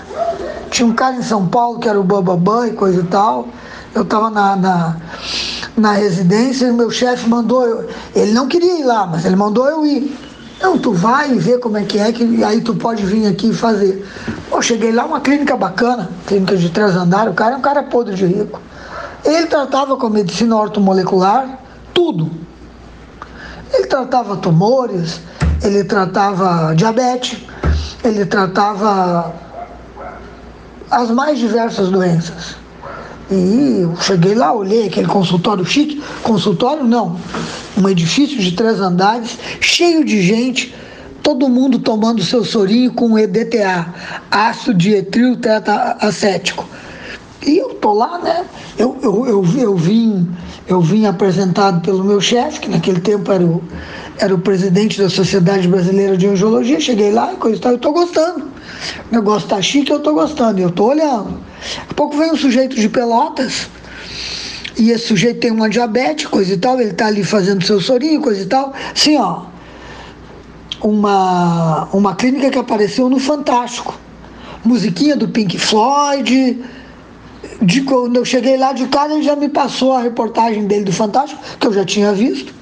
Tinha 0.71 0.87
um 0.87 0.93
cara 0.93 1.15
em 1.15 1.21
São 1.21 1.47
Paulo 1.47 1.77
que 1.77 1.87
era 1.87 1.99
o 1.99 2.03
Bababã 2.03 2.65
e 2.65 2.73
coisa 2.73 2.99
e 2.99 3.03
tal 3.03 3.49
eu 3.93 4.01
estava 4.01 4.29
na, 4.29 4.55
na, 4.55 4.97
na, 5.77 5.91
residência 5.93 6.67
e 6.67 6.71
meu 6.71 6.89
chefe 6.89 7.29
mandou, 7.29 7.65
eu, 7.65 7.89
ele 8.15 8.31
não 8.31 8.47
queria 8.47 8.79
ir 8.79 8.83
lá, 8.83 9.05
mas 9.05 9.25
ele 9.25 9.35
mandou 9.35 9.67
eu 9.67 9.85
ir. 9.85 10.17
Não, 10.61 10.77
tu 10.77 10.93
vai 10.93 11.33
e 11.33 11.39
vê 11.39 11.57
como 11.57 11.77
é 11.77 11.83
que 11.83 11.99
é, 11.99 12.11
que 12.11 12.43
aí 12.43 12.61
tu 12.61 12.73
pode 12.73 13.05
vir 13.05 13.27
aqui 13.27 13.49
e 13.49 13.53
fazer. 13.53 14.07
Pô, 14.49 14.61
cheguei 14.61 14.91
lá, 14.91 15.05
uma 15.05 15.19
clínica 15.19 15.57
bacana, 15.57 16.09
clínica 16.25 16.55
de 16.55 16.69
três 16.69 16.95
andares, 16.95 17.33
o 17.33 17.35
cara 17.35 17.55
é 17.55 17.57
um 17.57 17.61
cara 17.61 17.83
podre 17.83 18.15
de 18.15 18.25
rico. 18.25 18.61
Ele 19.25 19.45
tratava 19.47 19.97
com 19.97 20.09
medicina 20.09 20.55
ortomolecular 20.55 21.59
tudo. 21.93 22.31
Ele 23.73 23.87
tratava 23.87 24.37
tumores, 24.37 25.21
ele 25.61 25.83
tratava 25.83 26.73
diabetes, 26.75 27.39
ele 28.03 28.25
tratava 28.25 29.33
as 30.89 31.09
mais 31.09 31.39
diversas 31.39 31.89
doenças. 31.89 32.62
E 33.31 33.79
eu 33.81 33.95
cheguei 34.01 34.35
lá, 34.35 34.53
olhei 34.53 34.87
aquele 34.87 35.07
consultório 35.07 35.65
chique, 35.65 36.01
consultório 36.21 36.83
não, 36.83 37.17
um 37.77 37.87
edifício 37.87 38.37
de 38.37 38.51
três 38.51 38.79
andares, 38.79 39.37
cheio 39.61 40.03
de 40.03 40.21
gente, 40.21 40.75
todo 41.21 41.47
mundo 41.47 41.79
tomando 41.79 42.21
seu 42.21 42.43
sorinho 42.43 42.91
com 42.93 43.17
EDTA, 43.17 43.93
ácido 44.29 44.73
dietril 44.73 45.37
tetraacético. 45.37 46.67
E 47.45 47.57
eu 47.57 47.69
tô 47.75 47.93
lá, 47.93 48.19
né? 48.19 48.45
Eu, 48.77 48.97
eu, 49.01 49.25
eu, 49.25 49.45
eu, 49.57 49.75
vim, 49.75 50.29
eu 50.67 50.81
vim 50.81 51.05
apresentado 51.05 51.81
pelo 51.81 52.03
meu 52.03 52.21
chefe, 52.21 52.61
que 52.61 52.69
naquele 52.69 53.01
tempo 53.01 53.31
era 53.31 53.43
o, 53.43 53.63
era 54.17 54.33
o 54.33 54.37
presidente 54.37 55.01
da 55.01 55.09
Sociedade 55.09 55.67
Brasileira 55.67 56.15
de 56.15 56.27
Angiologia. 56.27 56.79
Cheguei 56.79 57.11
lá 57.11 57.33
e 57.33 57.35
coisa 57.37 57.57
e 57.57 57.59
tal, 57.59 57.71
eu 57.73 57.77
tô 57.77 57.91
gostando. 57.91 58.52
O 59.11 59.15
negócio 59.15 59.47
tá 59.47 59.61
chique, 59.61 59.91
eu 59.91 59.99
tô 59.99 60.13
gostando, 60.13 60.59
eu 60.59 60.71
tô 60.71 60.85
olhando. 60.85 61.39
Daqui 61.77 61.91
a 61.91 61.93
pouco 61.93 62.17
vem 62.17 62.31
um 62.31 62.37
sujeito 62.37 62.75
de 62.75 62.89
Pelotas, 62.89 63.67
e 64.77 64.89
esse 64.89 65.07
sujeito 65.07 65.39
tem 65.39 65.51
uma 65.51 65.69
diabetes, 65.69 66.25
coisa 66.25 66.53
e 66.53 66.57
tal, 66.57 66.79
ele 66.79 66.93
tá 66.93 67.07
ali 67.07 67.23
fazendo 67.23 67.63
seu 67.63 67.79
sorinho, 67.79 68.21
coisa 68.21 68.41
e 68.41 68.45
tal. 68.45 68.73
Assim, 68.93 69.17
ó, 69.17 69.43
uma, 70.81 71.87
uma 71.93 72.15
clínica 72.15 72.49
que 72.49 72.59
apareceu 72.59 73.09
no 73.09 73.19
Fantástico. 73.19 73.97
Musiquinha 74.65 75.15
do 75.15 75.27
Pink 75.29 75.57
Floyd. 75.57 76.59
De, 77.61 77.81
quando 77.81 78.15
eu 78.15 78.25
cheguei 78.25 78.57
lá 78.57 78.73
de 78.73 78.87
cara, 78.87 79.13
ele 79.13 79.23
já 79.23 79.35
me 79.35 79.47
passou 79.47 79.93
a 79.93 80.01
reportagem 80.01 80.65
dele 80.65 80.85
do 80.85 80.91
Fantástico, 80.91 81.41
que 81.59 81.67
eu 81.67 81.73
já 81.73 81.85
tinha 81.85 82.11
visto. 82.13 82.53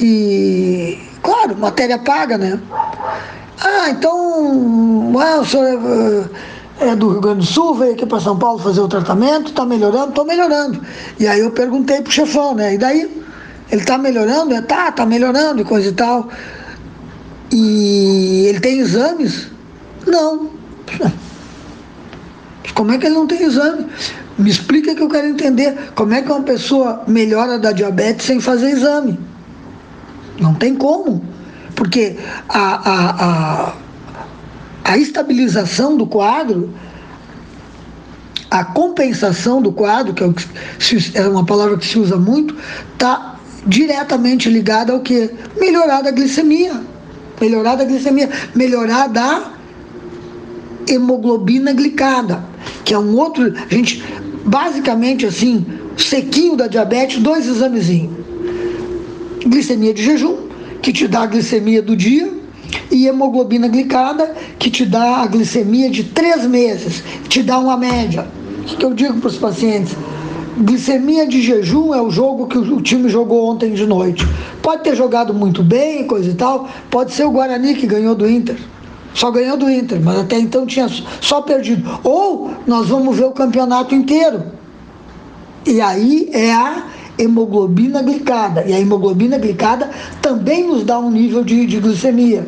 E, 0.00 0.98
claro, 1.22 1.56
matéria 1.58 1.98
paga, 1.98 2.38
né? 2.38 2.58
Ah, 3.60 3.90
então, 3.90 5.12
ah, 5.20 5.40
o 5.40 5.44
senhor 5.44 5.66
é, 6.80 6.88
é 6.88 6.96
do 6.96 7.10
Rio 7.10 7.20
Grande 7.20 7.40
do 7.40 7.46
Sul, 7.46 7.74
veio 7.74 7.92
aqui 7.92 8.06
para 8.06 8.18
São 8.18 8.38
Paulo 8.38 8.58
fazer 8.58 8.80
o 8.80 8.88
tratamento, 8.88 9.48
está 9.48 9.66
melhorando? 9.66 10.08
Estou 10.08 10.24
melhorando. 10.24 10.80
E 11.18 11.26
aí 11.26 11.40
eu 11.40 11.50
perguntei 11.50 12.00
pro 12.00 12.10
chefão, 12.10 12.54
né? 12.54 12.74
E 12.74 12.78
daí? 12.78 13.22
Ele 13.70 13.82
está 13.82 13.98
melhorando? 13.98 14.54
É, 14.54 14.62
tá, 14.62 14.90
tá 14.90 15.04
melhorando 15.04 15.60
e 15.60 15.64
coisa 15.64 15.88
e 15.88 15.92
tal. 15.92 16.28
E 17.52 18.46
ele 18.48 18.60
tem 18.60 18.78
exames? 18.78 19.48
Não. 20.06 20.50
Como 22.74 22.92
é 22.92 22.98
que 22.98 23.04
ele 23.04 23.14
não 23.14 23.26
tem 23.26 23.42
exame? 23.42 23.86
Me 24.38 24.48
explica 24.48 24.94
que 24.94 25.02
eu 25.02 25.08
quero 25.08 25.26
entender. 25.26 25.92
Como 25.94 26.14
é 26.14 26.22
que 26.22 26.32
uma 26.32 26.42
pessoa 26.42 27.02
melhora 27.06 27.58
da 27.58 27.72
diabetes 27.72 28.24
sem 28.24 28.40
fazer 28.40 28.70
exame? 28.70 29.20
Não 30.40 30.54
tem 30.54 30.74
como 30.74 31.22
porque 31.80 32.14
a, 32.46 32.90
a, 32.90 33.24
a, 33.24 33.72
a 34.84 34.98
estabilização 34.98 35.96
do 35.96 36.06
quadro, 36.06 36.68
a 38.50 38.62
compensação 38.62 39.62
do 39.62 39.72
quadro, 39.72 40.12
que 40.12 40.22
é, 40.22 40.28
é 41.14 41.26
uma 41.26 41.46
palavra 41.46 41.78
que 41.78 41.86
se 41.86 41.98
usa 41.98 42.18
muito, 42.18 42.54
está 42.92 43.36
diretamente 43.66 44.50
ligada 44.50 44.92
ao 44.92 45.00
que? 45.00 45.30
Melhorar 45.58 46.02
da 46.02 46.10
glicemia. 46.10 46.82
Melhorar 47.40 47.76
da 47.76 47.84
glicemia. 47.86 48.28
Melhorar 48.54 49.06
da 49.06 49.50
hemoglobina 50.86 51.72
glicada, 51.72 52.44
que 52.84 52.92
é 52.92 52.98
um 52.98 53.16
outro. 53.16 53.54
Gente, 53.70 54.04
basicamente 54.44 55.24
assim, 55.24 55.64
sequinho 55.96 56.56
da 56.56 56.66
diabetes, 56.66 57.22
dois 57.22 57.48
examezinhos. 57.48 58.12
Glicemia 59.46 59.94
de 59.94 60.04
jejum 60.04 60.49
que 60.82 60.92
te 60.92 61.06
dá 61.06 61.22
a 61.22 61.26
glicemia 61.26 61.82
do 61.82 61.96
dia 61.96 62.32
e 62.90 63.06
hemoglobina 63.06 63.68
glicada, 63.68 64.34
que 64.58 64.70
te 64.70 64.84
dá 64.84 65.18
a 65.18 65.26
glicemia 65.26 65.90
de 65.90 66.04
três 66.04 66.46
meses, 66.46 67.02
te 67.28 67.42
dá 67.42 67.58
uma 67.58 67.76
média. 67.76 68.26
O 68.72 68.76
que 68.76 68.84
eu 68.84 68.94
digo 68.94 69.18
para 69.18 69.28
os 69.28 69.38
pacientes? 69.38 69.96
Glicemia 70.58 71.26
de 71.26 71.40
jejum 71.40 71.94
é 71.94 72.02
o 72.02 72.10
jogo 72.10 72.46
que 72.46 72.58
o 72.58 72.80
time 72.80 73.08
jogou 73.08 73.48
ontem 73.48 73.72
de 73.72 73.86
noite. 73.86 74.26
Pode 74.62 74.82
ter 74.82 74.94
jogado 74.94 75.32
muito 75.32 75.62
bem, 75.62 76.06
coisa 76.06 76.30
e 76.30 76.34
tal, 76.34 76.68
pode 76.90 77.12
ser 77.12 77.24
o 77.24 77.30
Guarani 77.30 77.74
que 77.74 77.86
ganhou 77.86 78.14
do 78.14 78.28
Inter. 78.28 78.56
Só 79.14 79.30
ganhou 79.30 79.56
do 79.56 79.68
Inter, 79.70 80.00
mas 80.00 80.18
até 80.18 80.38
então 80.38 80.66
tinha 80.66 80.88
só 81.20 81.40
perdido. 81.40 81.98
Ou 82.04 82.52
nós 82.66 82.88
vamos 82.88 83.16
ver 83.16 83.24
o 83.24 83.32
campeonato 83.32 83.94
inteiro. 83.94 84.44
E 85.66 85.80
aí 85.80 86.30
é 86.32 86.52
a 86.52 86.84
hemoglobina 87.22 88.02
glicada. 88.02 88.64
E 88.66 88.72
a 88.72 88.80
hemoglobina 88.80 89.38
glicada 89.38 89.90
também 90.20 90.66
nos 90.66 90.84
dá 90.84 90.98
um 90.98 91.10
nível 91.10 91.44
de, 91.44 91.66
de 91.66 91.78
glicemia. 91.78 92.46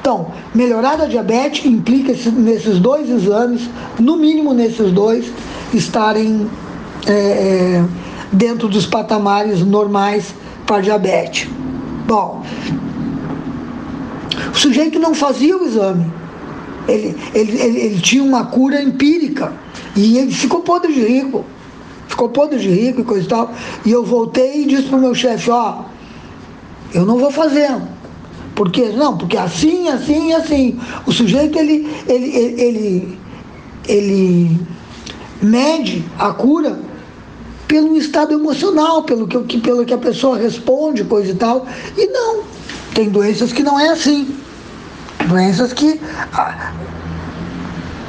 Então, 0.00 0.28
melhorar 0.54 1.00
a 1.00 1.06
diabetes 1.06 1.64
implica 1.64 2.12
nesses 2.32 2.78
dois 2.78 3.10
exames, 3.10 3.68
no 3.98 4.16
mínimo 4.16 4.54
nesses 4.54 4.92
dois, 4.92 5.26
estarem 5.74 6.48
é, 7.06 7.12
é, 7.12 7.84
dentro 8.32 8.68
dos 8.68 8.86
patamares 8.86 9.60
normais 9.62 10.32
para 10.64 10.80
diabetes. 10.80 11.48
Bom, 12.06 12.44
o 14.52 14.56
sujeito 14.56 14.98
não 14.98 15.14
fazia 15.14 15.56
o 15.56 15.66
exame. 15.66 16.06
Ele, 16.86 17.16
ele, 17.34 17.60
ele, 17.60 17.78
ele 17.80 18.00
tinha 18.00 18.22
uma 18.22 18.46
cura 18.46 18.80
empírica 18.80 19.52
e 19.96 20.18
ele 20.18 20.30
ficou 20.30 20.60
podre 20.60 20.92
de 20.92 21.00
rico 21.00 21.44
ficou 22.08 22.28
podre 22.28 22.58
de 22.58 22.68
rico 22.68 23.00
e 23.00 23.04
coisa 23.04 23.24
e 23.24 23.28
tal. 23.28 23.52
E 23.84 23.90
eu 23.90 24.04
voltei 24.04 24.62
e 24.62 24.66
disse 24.66 24.84
pro 24.84 24.98
meu 24.98 25.14
chefe, 25.14 25.50
ó, 25.50 25.82
eu 26.92 27.04
não 27.04 27.18
vou 27.18 27.30
fazer. 27.30 27.70
Por 28.54 28.70
quê? 28.70 28.92
Não, 28.96 29.16
porque 29.16 29.36
assim, 29.36 29.88
assim 29.88 30.32
assim. 30.32 30.78
O 31.06 31.12
sujeito, 31.12 31.58
ele, 31.58 31.86
ele, 32.08 32.36
ele, 32.36 32.62
ele, 32.62 33.18
ele 33.86 34.60
mede 35.42 36.04
a 36.18 36.32
cura 36.32 36.78
pelo 37.68 37.96
estado 37.96 38.32
emocional, 38.32 39.02
pelo 39.02 39.26
que, 39.26 39.58
pelo 39.58 39.84
que 39.84 39.92
a 39.92 39.98
pessoa 39.98 40.38
responde, 40.38 41.04
coisa 41.04 41.32
e 41.32 41.34
tal. 41.34 41.66
E 41.96 42.06
não, 42.06 42.44
tem 42.94 43.10
doenças 43.10 43.52
que 43.52 43.62
não 43.62 43.78
é 43.78 43.88
assim. 43.90 44.34
Doenças 45.28 45.72
que 45.72 46.00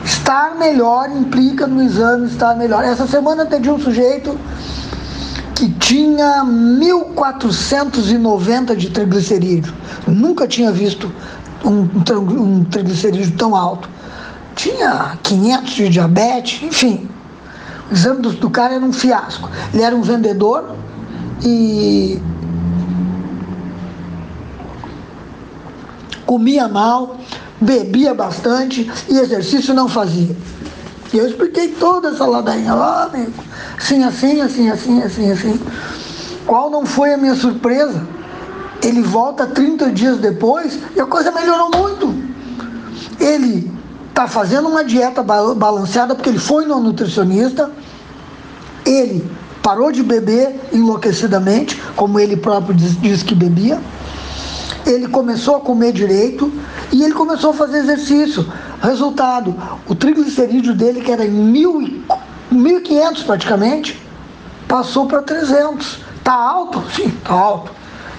Estar 0.07 0.55
melhor 0.55 1.11
implica 1.11 1.67
no 1.67 1.83
exame 1.83 2.27
estar 2.27 2.55
melhor. 2.55 2.81
Essa 2.81 3.05
semana 3.05 3.43
atendi 3.43 3.69
um 3.69 3.77
sujeito 3.77 4.39
que 5.53 5.69
tinha 5.73 6.45
1490 6.45 8.73
de 8.73 8.89
triglicerídeo. 8.89 9.73
Nunca 10.07 10.47
tinha 10.47 10.71
visto 10.71 11.11
um, 11.65 11.89
um 12.41 12.63
triglicerídeo 12.63 13.35
tão 13.35 13.53
alto. 13.53 13.89
Tinha 14.55 15.17
500 15.21 15.73
de 15.73 15.89
diabetes, 15.89 16.63
enfim. 16.63 17.09
O 17.91 17.93
exame 17.93 18.21
do, 18.21 18.31
do 18.31 18.49
cara 18.49 18.75
era 18.75 18.85
um 18.85 18.93
fiasco. 18.93 19.49
Ele 19.73 19.83
era 19.83 19.93
um 19.93 20.01
vendedor 20.01 20.73
e 21.43 22.17
comia 26.25 26.69
mal, 26.69 27.17
bebia 27.59 28.13
bastante 28.13 28.89
e 29.09 29.17
exercício 29.17 29.73
não 29.73 29.87
fazia. 29.87 30.35
E 31.13 31.17
eu 31.17 31.27
expliquei 31.27 31.69
toda 31.69 32.09
essa 32.09 32.25
ladainha 32.25 32.73
lá, 32.73 33.03
amigo. 33.03 33.33
Assim, 33.77 34.03
assim, 34.03 34.41
assim, 34.41 34.69
assim, 34.69 35.01
assim, 35.01 35.31
assim. 35.31 35.59
Qual 36.45 36.69
não 36.69 36.85
foi 36.85 37.13
a 37.13 37.17
minha 37.17 37.35
surpresa? 37.35 38.05
Ele 38.81 39.01
volta 39.01 39.47
30 39.47 39.91
dias 39.91 40.17
depois 40.17 40.77
e 40.95 41.01
a 41.01 41.05
coisa 41.05 41.31
melhorou 41.31 41.71
muito. 41.75 42.13
Ele 43.19 43.71
está 44.09 44.27
fazendo 44.27 44.67
uma 44.67 44.83
dieta 44.83 45.23
balanceada 45.23 46.13
porque 46.13 46.29
ele 46.29 46.39
foi 46.39 46.65
no 46.65 46.79
nutricionista, 46.79 47.71
ele 48.85 49.25
parou 49.63 49.91
de 49.91 50.03
beber 50.03 50.59
enlouquecidamente, 50.71 51.81
como 51.95 52.19
ele 52.19 52.37
próprio 52.37 52.75
diz, 52.75 52.99
diz 52.99 53.23
que 53.23 53.35
bebia 53.35 53.79
ele 54.87 55.07
começou 55.07 55.57
a 55.57 55.59
comer 55.59 55.91
direito 55.91 56.51
e 56.91 57.03
ele 57.03 57.13
começou 57.13 57.51
a 57.51 57.53
fazer 57.53 57.79
exercício. 57.79 58.51
Resultado, 58.81 59.55
o 59.87 59.95
triglicerídeo 59.95 60.73
dele, 60.73 61.01
que 61.01 61.11
era 61.11 61.25
em 61.25 61.53
1.500 62.51 63.25
praticamente, 63.25 64.01
passou 64.67 65.07
para 65.07 65.21
300. 65.21 65.99
Está 66.17 66.33
alto? 66.33 66.83
Sim, 66.95 67.07
está 67.07 67.33
alto. 67.33 67.71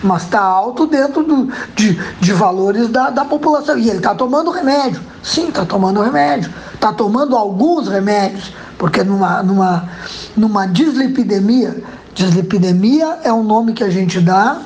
Mas 0.02 0.22
está 0.22 0.40
alto 0.40 0.86
dentro 0.86 1.24
do, 1.24 1.52
de, 1.74 1.94
de 2.20 2.32
valores 2.32 2.88
da, 2.88 3.10
da 3.10 3.24
população. 3.24 3.76
E 3.76 3.88
ele 3.88 3.98
está 3.98 4.14
tomando 4.14 4.50
remédio. 4.50 5.00
Sim, 5.22 5.48
está 5.48 5.64
tomando 5.64 6.00
remédio. 6.00 6.52
Está 6.72 6.92
tomando 6.92 7.36
alguns 7.36 7.88
remédios. 7.88 8.52
Porque 8.78 9.02
numa, 9.02 9.42
numa, 9.42 9.88
numa 10.36 10.66
dislipidemia, 10.66 11.82
dislipidemia 12.14 13.18
é 13.24 13.32
um 13.32 13.42
nome 13.42 13.72
que 13.72 13.82
a 13.82 13.90
gente 13.90 14.20
dá 14.20 14.60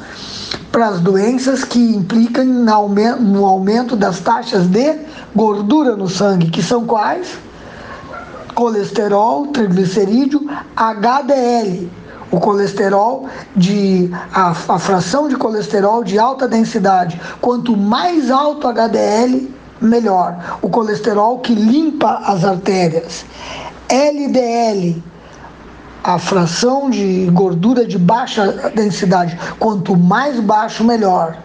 para 0.70 0.88
as 0.88 1.00
doenças 1.00 1.64
que 1.64 1.78
implicam 1.78 2.44
no 2.44 3.46
aumento 3.46 3.94
das 3.94 4.20
taxas 4.20 4.66
de 4.66 4.98
gordura 5.34 5.96
no 5.96 6.08
sangue, 6.08 6.50
que 6.50 6.62
são 6.62 6.86
quais? 6.86 7.38
Colesterol, 8.54 9.46
triglicerídeo, 9.48 10.46
HDL, 10.76 11.90
o 12.30 12.40
colesterol 12.40 13.28
de 13.54 14.10
a, 14.32 14.50
a 14.50 14.78
fração 14.78 15.28
de 15.28 15.36
colesterol 15.36 16.02
de 16.02 16.18
alta 16.18 16.48
densidade. 16.48 17.20
Quanto 17.40 17.76
mais 17.76 18.30
alto 18.30 18.66
HDL, 18.66 19.50
melhor. 19.80 20.58
O 20.62 20.68
colesterol 20.68 21.38
que 21.40 21.54
limpa 21.54 22.22
as 22.24 22.44
artérias. 22.44 23.24
LDL, 23.88 25.02
a 26.02 26.18
fração 26.18 26.90
de 26.90 27.26
gordura 27.32 27.86
de 27.86 27.98
baixa 27.98 28.72
densidade. 28.74 29.38
Quanto 29.58 29.96
mais 29.96 30.40
baixo, 30.40 30.82
melhor. 30.82 31.36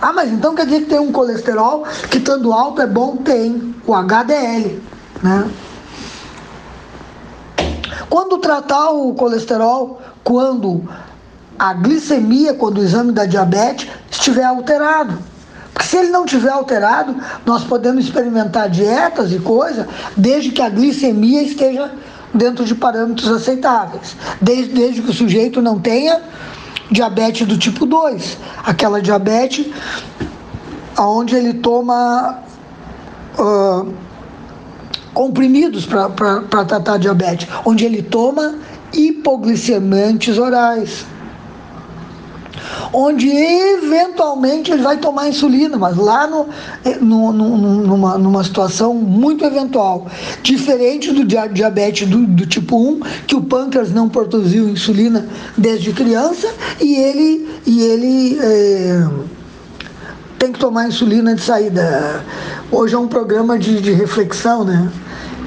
Ah, 0.00 0.12
mas 0.12 0.30
então 0.32 0.54
quer 0.54 0.64
dizer 0.64 0.82
que 0.82 0.86
tem 0.86 0.98
um 0.98 1.12
colesterol 1.12 1.84
que 2.10 2.18
estando 2.18 2.52
alto 2.52 2.80
é 2.80 2.86
bom? 2.86 3.16
Tem, 3.16 3.74
o 3.86 3.94
HDL. 3.94 4.80
Né? 5.22 5.50
Quando 8.08 8.38
tratar 8.38 8.90
o 8.90 9.12
colesterol, 9.14 10.00
quando 10.22 10.88
a 11.58 11.74
glicemia, 11.74 12.54
quando 12.54 12.78
o 12.78 12.82
exame 12.82 13.12
da 13.12 13.26
diabetes 13.26 13.88
estiver 14.10 14.44
alterado. 14.44 15.18
Porque 15.74 15.86
se 15.86 15.96
ele 15.96 16.08
não 16.08 16.24
estiver 16.24 16.50
alterado, 16.50 17.16
nós 17.44 17.64
podemos 17.64 18.04
experimentar 18.04 18.70
dietas 18.70 19.32
e 19.32 19.38
coisas, 19.38 19.86
desde 20.16 20.50
que 20.50 20.62
a 20.62 20.68
glicemia 20.68 21.42
esteja 21.42 21.90
dentro 22.34 22.64
de 22.64 22.74
parâmetros 22.74 23.30
aceitáveis, 23.30 24.16
desde, 24.40 24.74
desde 24.74 25.02
que 25.02 25.10
o 25.10 25.14
sujeito 25.14 25.62
não 25.62 25.78
tenha 25.78 26.20
diabetes 26.90 27.46
do 27.46 27.58
tipo 27.58 27.86
2, 27.86 28.38
aquela 28.64 29.00
diabetes 29.00 29.66
onde 30.98 31.36
ele 31.36 31.54
toma 31.54 32.42
uh, 33.38 33.92
comprimidos 35.14 35.86
para 35.86 36.64
tratar 36.64 36.98
diabetes, 36.98 37.48
onde 37.64 37.84
ele 37.84 38.02
toma 38.02 38.56
hipoglicemiantes 38.92 40.38
orais 40.38 41.06
onde 42.92 43.28
eventualmente 43.28 44.70
ele 44.70 44.82
vai 44.82 44.96
tomar 44.98 45.28
insulina, 45.28 45.76
mas 45.76 45.96
lá 45.96 46.26
no, 46.26 46.46
eh, 46.84 46.98
no, 47.00 47.32
no, 47.32 47.56
numa, 47.56 48.18
numa 48.18 48.44
situação 48.44 48.94
muito 48.94 49.44
eventual. 49.44 50.06
Diferente 50.42 51.12
do 51.12 51.24
diabetes 51.24 52.08
do, 52.08 52.26
do 52.26 52.46
tipo 52.46 52.76
1, 52.76 53.00
que 53.26 53.36
o 53.36 53.42
pâncreas 53.42 53.92
não 53.92 54.08
produziu 54.08 54.68
insulina 54.68 55.26
desde 55.56 55.92
criança 55.92 56.48
e 56.80 56.96
ele, 56.96 57.48
e 57.66 57.82
ele 57.82 58.38
é, 58.40 59.08
tem 60.38 60.52
que 60.52 60.58
tomar 60.58 60.88
insulina 60.88 61.34
de 61.34 61.40
saída. 61.40 62.24
Hoje 62.70 62.94
é 62.94 62.98
um 62.98 63.08
programa 63.08 63.58
de, 63.58 63.80
de 63.80 63.92
reflexão, 63.92 64.64
né? 64.64 64.90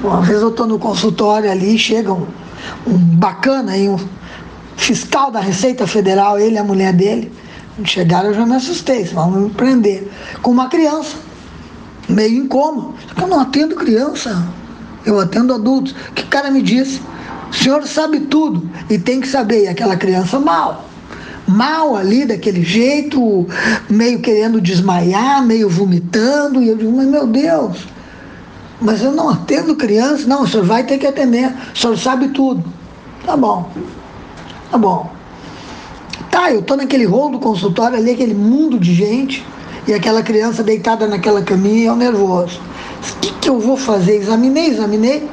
Uma 0.02 0.20
vez 0.20 0.42
eu 0.42 0.48
estou 0.48 0.66
no 0.66 0.78
consultório 0.78 1.50
ali, 1.50 1.78
chega 1.78 2.12
um, 2.12 2.26
um 2.86 2.98
bacana 2.98 3.72
aí, 3.72 3.88
um 3.88 3.98
fiscal 4.76 5.30
da 5.30 5.40
Receita 5.40 5.86
Federal, 5.86 6.38
ele 6.38 6.56
e 6.56 6.58
a 6.58 6.64
mulher 6.64 6.92
dele, 6.92 7.32
chegaram, 7.84 8.28
eu 8.28 8.34
já 8.34 8.46
me 8.46 8.56
assustei, 8.56 9.04
vão 9.04 9.30
me 9.30 9.50
prender. 9.50 10.10
Com 10.42 10.50
uma 10.50 10.68
criança, 10.68 11.16
meio 12.08 12.44
em 12.44 12.46
coma. 12.46 12.94
Eu 13.20 13.26
não 13.26 13.40
atendo 13.40 13.74
criança, 13.76 14.46
eu 15.04 15.18
atendo 15.18 15.54
adultos. 15.54 15.92
O 16.10 16.12
que 16.12 16.22
o 16.22 16.28
cara 16.28 16.50
me 16.50 16.62
disse? 16.62 17.00
O 17.50 17.54
senhor 17.54 17.86
sabe 17.86 18.20
tudo 18.20 18.68
e 18.88 18.98
tem 18.98 19.20
que 19.20 19.28
saber. 19.28 19.64
E 19.64 19.68
aquela 19.68 19.96
criança 19.96 20.38
mal. 20.38 20.86
Mal 21.46 21.96
ali, 21.96 22.24
daquele 22.24 22.62
jeito, 22.62 23.46
meio 23.90 24.20
querendo 24.20 24.60
desmaiar, 24.60 25.44
meio 25.44 25.68
vomitando. 25.68 26.62
E 26.62 26.68
eu 26.68 26.76
digo, 26.76 26.92
mas 26.92 27.06
meu 27.06 27.26
Deus, 27.26 27.78
mas 28.80 29.02
eu 29.02 29.12
não 29.12 29.28
atendo 29.28 29.76
criança. 29.76 30.26
Não, 30.26 30.42
o 30.42 30.48
senhor 30.48 30.64
vai 30.64 30.84
ter 30.84 30.98
que 30.98 31.06
atender. 31.06 31.52
O 31.74 31.78
senhor 31.78 31.98
sabe 31.98 32.28
tudo. 32.28 32.64
Tá 33.26 33.36
bom. 33.36 33.70
Tá 34.72 34.78
bom. 34.78 35.12
Tá, 36.30 36.50
eu 36.50 36.62
tô 36.62 36.76
naquele 36.76 37.04
rolo 37.04 37.32
do 37.32 37.38
consultório 37.38 37.98
ali, 37.98 38.12
aquele 38.12 38.32
mundo 38.32 38.78
de 38.78 38.94
gente. 38.94 39.44
e 39.86 39.92
aquela 39.92 40.22
criança 40.22 40.62
deitada 40.62 41.06
naquela 41.06 41.42
caminha, 41.42 41.88
eu 41.88 41.96
nervoso. 41.96 42.58
O 42.58 43.20
que, 43.20 43.32
que 43.32 43.48
eu 43.50 43.58
vou 43.58 43.76
fazer? 43.76 44.16
Examinei, 44.16 44.68
examinei. 44.68 45.28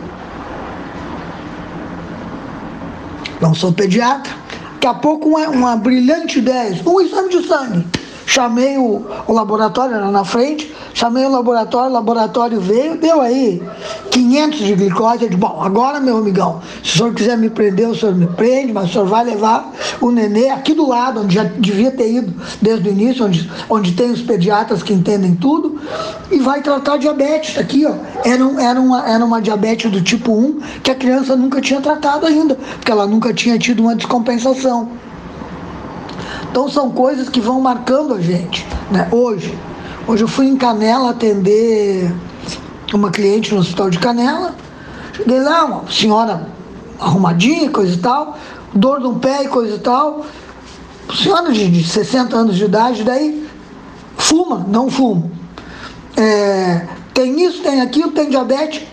Não 3.39 3.53
sou 3.53 3.71
pediatra. 3.71 4.33
Daqui 4.73 4.87
a 4.87 4.93
pouco 4.93 5.29
uma, 5.29 5.47
uma 5.49 5.75
brilhante 5.77 6.39
ideia, 6.39 6.81
um 6.85 6.99
exame 6.99 7.29
de 7.29 7.47
sangue. 7.47 7.85
Chamei 8.29 8.77
o, 8.77 9.03
o 9.25 9.33
laboratório, 9.33 9.95
era 9.95 10.11
na 10.11 10.23
frente, 10.23 10.71
chamei 10.93 11.25
o 11.25 11.31
laboratório, 11.31 11.89
o 11.89 11.93
laboratório 11.93 12.61
veio, 12.61 12.95
deu 12.95 13.19
aí 13.21 13.59
500 14.11 14.59
de 14.59 14.75
glicose. 14.75 15.23
Eu 15.23 15.29
disse, 15.29 15.41
bom, 15.41 15.59
agora, 15.63 15.99
meu 15.99 16.17
amigão, 16.17 16.61
se 16.83 16.91
o 16.91 16.97
senhor 16.97 17.13
quiser 17.15 17.35
me 17.39 17.49
prender, 17.49 17.89
o 17.89 17.95
senhor 17.95 18.13
me 18.13 18.27
prende, 18.27 18.71
mas 18.71 18.91
o 18.91 18.93
senhor 18.93 19.07
vai 19.07 19.23
levar 19.23 19.73
o 19.99 20.11
nenê 20.11 20.51
aqui 20.51 20.75
do 20.75 20.87
lado, 20.87 21.21
onde 21.21 21.33
já 21.33 21.43
devia 21.43 21.89
ter 21.89 22.13
ido 22.13 22.31
desde 22.61 22.87
o 22.87 22.91
início, 22.91 23.25
onde, 23.25 23.49
onde 23.67 23.93
tem 23.93 24.11
os 24.11 24.21
pediatras 24.21 24.83
que 24.83 24.93
entendem 24.93 25.33
tudo, 25.33 25.81
e 26.29 26.37
vai 26.37 26.61
tratar 26.61 26.97
diabetes. 26.97 27.57
Aqui, 27.57 27.83
ó, 27.87 27.95
era, 28.23 28.45
um, 28.45 28.59
era, 28.59 28.79
uma, 28.79 29.09
era 29.09 29.25
uma 29.25 29.41
diabetes 29.41 29.91
do 29.91 30.03
tipo 30.03 30.31
1 30.31 30.59
que 30.83 30.91
a 30.91 30.95
criança 30.95 31.35
nunca 31.35 31.59
tinha 31.59 31.81
tratado 31.81 32.27
ainda, 32.27 32.53
porque 32.75 32.91
ela 32.91 33.07
nunca 33.07 33.33
tinha 33.33 33.57
tido 33.57 33.79
uma 33.79 33.95
descompensação. 33.95 34.87
Então 36.49 36.67
são 36.67 36.89
coisas 36.89 37.29
que 37.29 37.39
vão 37.39 37.61
marcando 37.61 38.15
a 38.15 38.21
gente. 38.21 38.65
Né? 38.89 39.07
Hoje, 39.11 39.57
hoje 40.07 40.23
eu 40.23 40.27
fui 40.27 40.47
em 40.47 40.57
Canela 40.57 41.11
atender 41.11 42.11
uma 42.91 43.11
cliente 43.11 43.53
no 43.53 43.59
hospital 43.59 43.89
de 43.89 43.99
Canela. 43.99 44.55
Cheguei 45.13 45.39
lá, 45.39 45.65
uma 45.65 45.91
senhora 45.91 46.47
arrumadinha, 46.99 47.69
coisa 47.69 47.93
e 47.93 47.97
tal, 47.97 48.37
dor 48.73 48.99
no 48.99 49.19
pé 49.19 49.43
e 49.43 49.47
coisa 49.47 49.75
e 49.75 49.79
tal. 49.79 50.25
Senhora 51.15 51.51
de, 51.51 51.69
de 51.69 51.87
60 51.87 52.35
anos 52.35 52.55
de 52.55 52.65
idade, 52.65 53.03
daí 53.03 53.47
fuma, 54.17 54.65
não 54.67 54.89
fumo. 54.89 55.31
É, 56.17 56.87
tem 57.13 57.45
isso, 57.45 57.61
tem 57.61 57.81
aquilo, 57.81 58.11
tem 58.11 58.29
diabetes. 58.29 58.87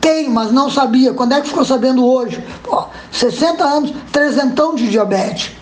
Tem, 0.00 0.30
mas 0.30 0.52
não 0.52 0.70
sabia. 0.70 1.12
Quando 1.12 1.32
é 1.32 1.40
que 1.40 1.48
ficou 1.48 1.64
sabendo 1.64 2.06
hoje? 2.06 2.42
Pô, 2.62 2.84
60 3.10 3.64
anos, 3.64 3.92
trezentão 4.10 4.74
de 4.74 4.88
diabetes 4.88 5.57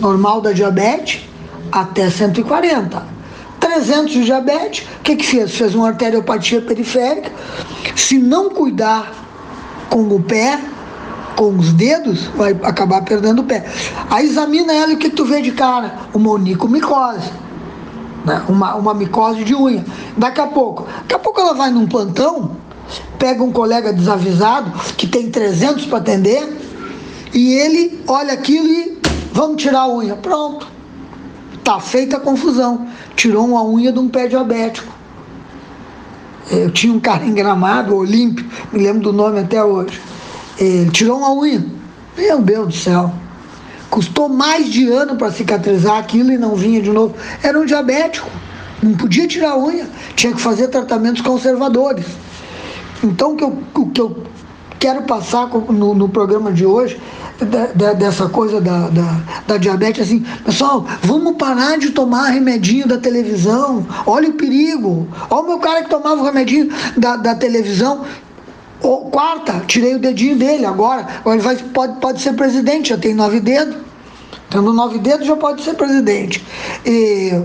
normal 0.00 0.40
da 0.40 0.52
diabetes 0.52 1.28
até 1.70 2.10
140. 2.10 3.18
300 3.60 4.12
de 4.12 4.24
diabetes, 4.24 4.86
o 4.98 5.02
que, 5.02 5.16
que 5.16 5.26
fez? 5.26 5.54
Fez 5.54 5.74
uma 5.74 5.88
arteriopatia 5.88 6.60
periférica. 6.60 7.30
Se 7.96 8.18
não 8.18 8.50
cuidar 8.50 9.12
com 9.90 10.02
o 10.02 10.22
pé, 10.22 10.60
com 11.36 11.56
os 11.56 11.72
dedos, 11.72 12.26
vai 12.36 12.56
acabar 12.62 13.02
perdendo 13.02 13.42
o 13.42 13.44
pé. 13.44 13.64
Aí 14.10 14.26
examina 14.26 14.72
ela 14.72 14.92
e 14.92 14.94
o 14.94 14.98
que, 14.98 15.10
tu 15.10 15.24
vê 15.24 15.40
de 15.40 15.52
cara? 15.52 15.94
Uma 16.14 16.30
onicomicose. 16.30 17.30
Né? 18.24 18.42
Uma, 18.48 18.74
uma 18.74 18.94
micose 18.94 19.44
de 19.44 19.54
unha. 19.54 19.84
Daqui 20.16 20.40
a 20.40 20.46
pouco. 20.46 20.86
Daqui 21.02 21.14
a 21.14 21.18
pouco 21.18 21.40
ela 21.40 21.54
vai 21.54 21.70
num 21.70 21.86
plantão, 21.86 22.56
pega 23.18 23.42
um 23.42 23.52
colega 23.52 23.92
desavisado, 23.92 24.72
que 24.96 25.06
tem 25.06 25.30
300 25.30 25.86
para 25.86 25.98
atender, 25.98 26.56
e 27.32 27.54
ele 27.54 28.02
olha 28.06 28.32
aquilo 28.32 28.66
e 28.66 28.97
Vamos 29.38 29.62
tirar 29.62 29.82
a 29.82 29.88
unha. 29.88 30.16
Pronto. 30.16 30.66
Tá 31.62 31.78
feita 31.78 32.16
a 32.16 32.20
confusão. 32.20 32.88
Tirou 33.14 33.46
uma 33.46 33.62
unha 33.62 33.92
de 33.92 33.98
um 34.00 34.08
pé 34.08 34.26
diabético. 34.26 34.92
Eu 36.50 36.72
tinha 36.72 36.92
um 36.92 36.98
cara 36.98 37.24
em 37.24 37.32
Gramado, 37.32 37.94
Olímpio, 37.94 38.44
me 38.72 38.82
lembro 38.82 39.00
do 39.00 39.12
nome 39.12 39.38
até 39.38 39.62
hoje. 39.62 40.00
Ele 40.58 40.90
tirou 40.90 41.18
uma 41.18 41.32
unha. 41.32 41.64
Meu 42.16 42.42
Deus 42.42 42.66
do 42.66 42.74
céu. 42.74 43.12
Custou 43.88 44.28
mais 44.28 44.72
de 44.72 44.88
ano 44.90 45.14
para 45.14 45.30
cicatrizar 45.30 45.98
aquilo 45.98 46.32
e 46.32 46.36
não 46.36 46.56
vinha 46.56 46.82
de 46.82 46.90
novo. 46.90 47.14
Era 47.40 47.60
um 47.60 47.64
diabético. 47.64 48.28
Não 48.82 48.94
podia 48.94 49.28
tirar 49.28 49.52
a 49.52 49.56
unha. 49.56 49.86
Tinha 50.16 50.32
que 50.32 50.40
fazer 50.40 50.66
tratamentos 50.66 51.22
conservadores. 51.22 52.06
Então, 53.04 53.34
o 53.34 53.36
que 53.36 53.44
eu, 53.44 53.58
o 53.76 53.90
que 53.90 54.00
eu 54.00 54.24
quero 54.80 55.02
passar 55.02 55.46
no, 55.46 55.94
no 55.94 56.08
programa 56.08 56.52
de 56.52 56.66
hoje 56.66 57.00
dessa 57.96 58.28
coisa 58.28 58.60
da, 58.60 58.88
da, 59.46 59.56
diabetes, 59.56 60.02
assim, 60.02 60.20
pessoal, 60.44 60.84
vamos 61.02 61.36
parar 61.36 61.78
de 61.78 61.90
tomar 61.90 62.30
remedinho 62.30 62.86
da 62.86 62.98
televisão, 62.98 63.86
olha 64.06 64.28
o 64.28 64.32
perigo. 64.32 65.06
Olha 65.30 65.42
o 65.42 65.46
meu 65.46 65.58
cara 65.58 65.82
que 65.82 65.90
tomava 65.90 66.20
o 66.20 66.24
remedinho 66.24 66.68
da, 66.96 67.34
televisão. 67.34 68.04
Quarta, 69.10 69.64
tirei 69.66 69.94
o 69.94 69.98
dedinho 69.98 70.36
dele 70.36 70.64
agora. 70.64 71.06
Agora 71.20 71.36
ele 71.36 71.44
vai, 71.44 71.56
pode, 71.56 72.00
pode 72.00 72.20
ser 72.20 72.34
presidente, 72.34 72.90
já 72.90 72.98
tem 72.98 73.14
nove 73.14 73.40
dedos. 73.40 73.76
Tendo 74.50 74.72
nove 74.72 74.98
dedos 74.98 75.26
já 75.26 75.36
pode 75.36 75.62
ser 75.62 75.74
presidente. 75.74 76.44
E, 76.84 77.40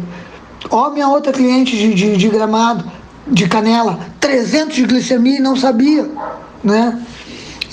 ó, 0.69 0.89
minha 0.89 1.07
outra 1.07 1.33
cliente 1.33 1.75
de, 1.75 1.93
de, 1.93 2.17
de 2.17 2.29
gramado, 2.29 2.89
de 3.27 3.47
canela, 3.47 3.99
300 4.19 4.75
de 4.75 4.85
glicemia 4.85 5.37
e 5.37 5.41
não 5.41 5.55
sabia, 5.55 6.09
né? 6.63 6.99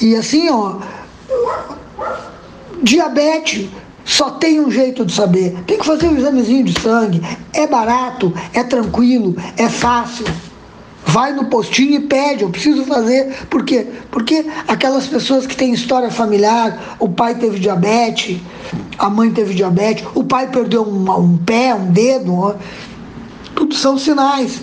E 0.00 0.16
assim, 0.16 0.48
ó, 0.50 0.78
Diabetes 2.82 3.68
só 4.04 4.30
tem 4.30 4.60
um 4.60 4.70
jeito 4.70 5.04
de 5.04 5.12
saber. 5.12 5.56
Tem 5.66 5.78
que 5.78 5.86
fazer 5.86 6.08
um 6.08 6.16
examezinho 6.16 6.64
de 6.64 6.80
sangue. 6.80 7.22
É 7.52 7.66
barato, 7.66 8.32
é 8.52 8.64
tranquilo, 8.64 9.36
é 9.56 9.68
fácil. 9.68 10.26
Vai 11.04 11.32
no 11.32 11.46
postinho 11.46 11.94
e 11.94 12.00
pede, 12.00 12.42
eu 12.42 12.50
preciso 12.50 12.84
fazer. 12.84 13.46
Por 13.48 13.64
quê? 13.64 13.86
Porque 14.10 14.46
aquelas 14.68 15.06
pessoas 15.06 15.46
que 15.46 15.56
têm 15.56 15.72
história 15.72 16.10
familiar, 16.10 16.96
o 16.98 17.08
pai 17.08 17.34
teve 17.34 17.58
diabetes, 17.58 18.40
a 18.98 19.08
mãe 19.08 19.30
teve 19.30 19.54
diabetes, 19.54 20.04
o 20.14 20.22
pai 20.22 20.48
perdeu 20.48 20.82
um, 20.82 21.10
um 21.10 21.38
pé, 21.38 21.74
um 21.74 21.90
dedo, 21.90 22.54
tudo 23.54 23.74
são 23.74 23.98
sinais. 23.98 24.60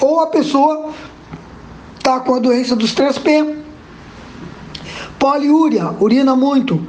Ou 0.00 0.20
a 0.20 0.28
pessoa 0.28 0.90
está 1.96 2.20
com 2.20 2.34
a 2.34 2.38
doença 2.38 2.76
dos 2.76 2.94
3P. 2.94 3.56
Poliúria, 5.18 5.90
urina 6.00 6.34
muito 6.34 6.80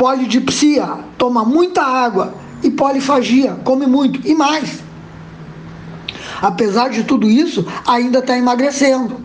polidipsia, 0.00 0.88
toma 1.18 1.44
muita 1.44 1.82
água, 1.82 2.32
e 2.62 2.70
polifagia, 2.70 3.58
come 3.64 3.86
muito 3.86 4.26
e 4.26 4.34
mais. 4.34 4.82
Apesar 6.40 6.88
de 6.88 7.04
tudo 7.04 7.28
isso, 7.28 7.66
ainda 7.86 8.20
está 8.20 8.36
emagrecendo. 8.36 9.20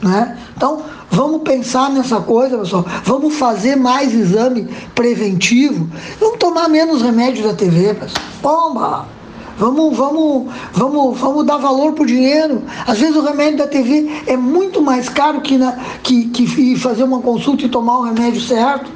Né? 0.00 0.38
Então, 0.56 0.82
vamos 1.10 1.42
pensar 1.42 1.90
nessa 1.90 2.18
coisa, 2.18 2.56
pessoal. 2.56 2.86
Vamos 3.04 3.34
fazer 3.34 3.76
mais 3.76 4.14
exame 4.14 4.66
preventivo. 4.94 5.86
Vamos 6.18 6.38
tomar 6.38 6.68
menos 6.68 7.02
remédio 7.02 7.44
da 7.44 7.52
TV, 7.52 7.92
pessoal. 7.92 8.24
Pomba! 8.40 9.16
Vamos, 9.58 9.96
vamos, 9.96 10.52
vamos, 10.72 11.18
vamos 11.18 11.46
dar 11.46 11.56
valor 11.58 11.92
para 11.92 12.04
o 12.04 12.06
dinheiro. 12.06 12.62
Às 12.86 12.98
vezes 12.98 13.16
o 13.16 13.22
remédio 13.22 13.58
da 13.58 13.66
TV 13.66 14.22
é 14.26 14.36
muito 14.36 14.80
mais 14.82 15.08
caro 15.10 15.40
que, 15.42 15.58
na, 15.58 15.72
que, 16.02 16.26
que 16.28 16.76
fazer 16.76 17.04
uma 17.04 17.20
consulta 17.20 17.64
e 17.64 17.68
tomar 17.68 17.98
o 17.98 18.02
remédio 18.02 18.40
certo. 18.40 18.90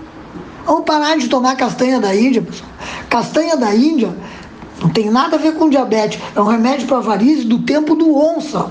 Vamos 0.64 0.84
parar 0.84 1.16
de 1.16 1.28
tomar 1.28 1.56
castanha 1.56 2.00
da 2.00 2.14
Índia, 2.14 2.42
pessoal. 2.42 2.70
Castanha 3.08 3.56
da 3.56 3.74
Índia 3.74 4.14
não 4.80 4.88
tem 4.88 5.10
nada 5.10 5.36
a 5.36 5.38
ver 5.38 5.54
com 5.54 5.68
diabetes. 5.68 6.20
É 6.34 6.40
um 6.40 6.46
remédio 6.46 6.86
para 6.86 7.00
varizes 7.00 7.44
do 7.44 7.58
tempo 7.60 7.94
do 7.94 8.16
onça. 8.16 8.70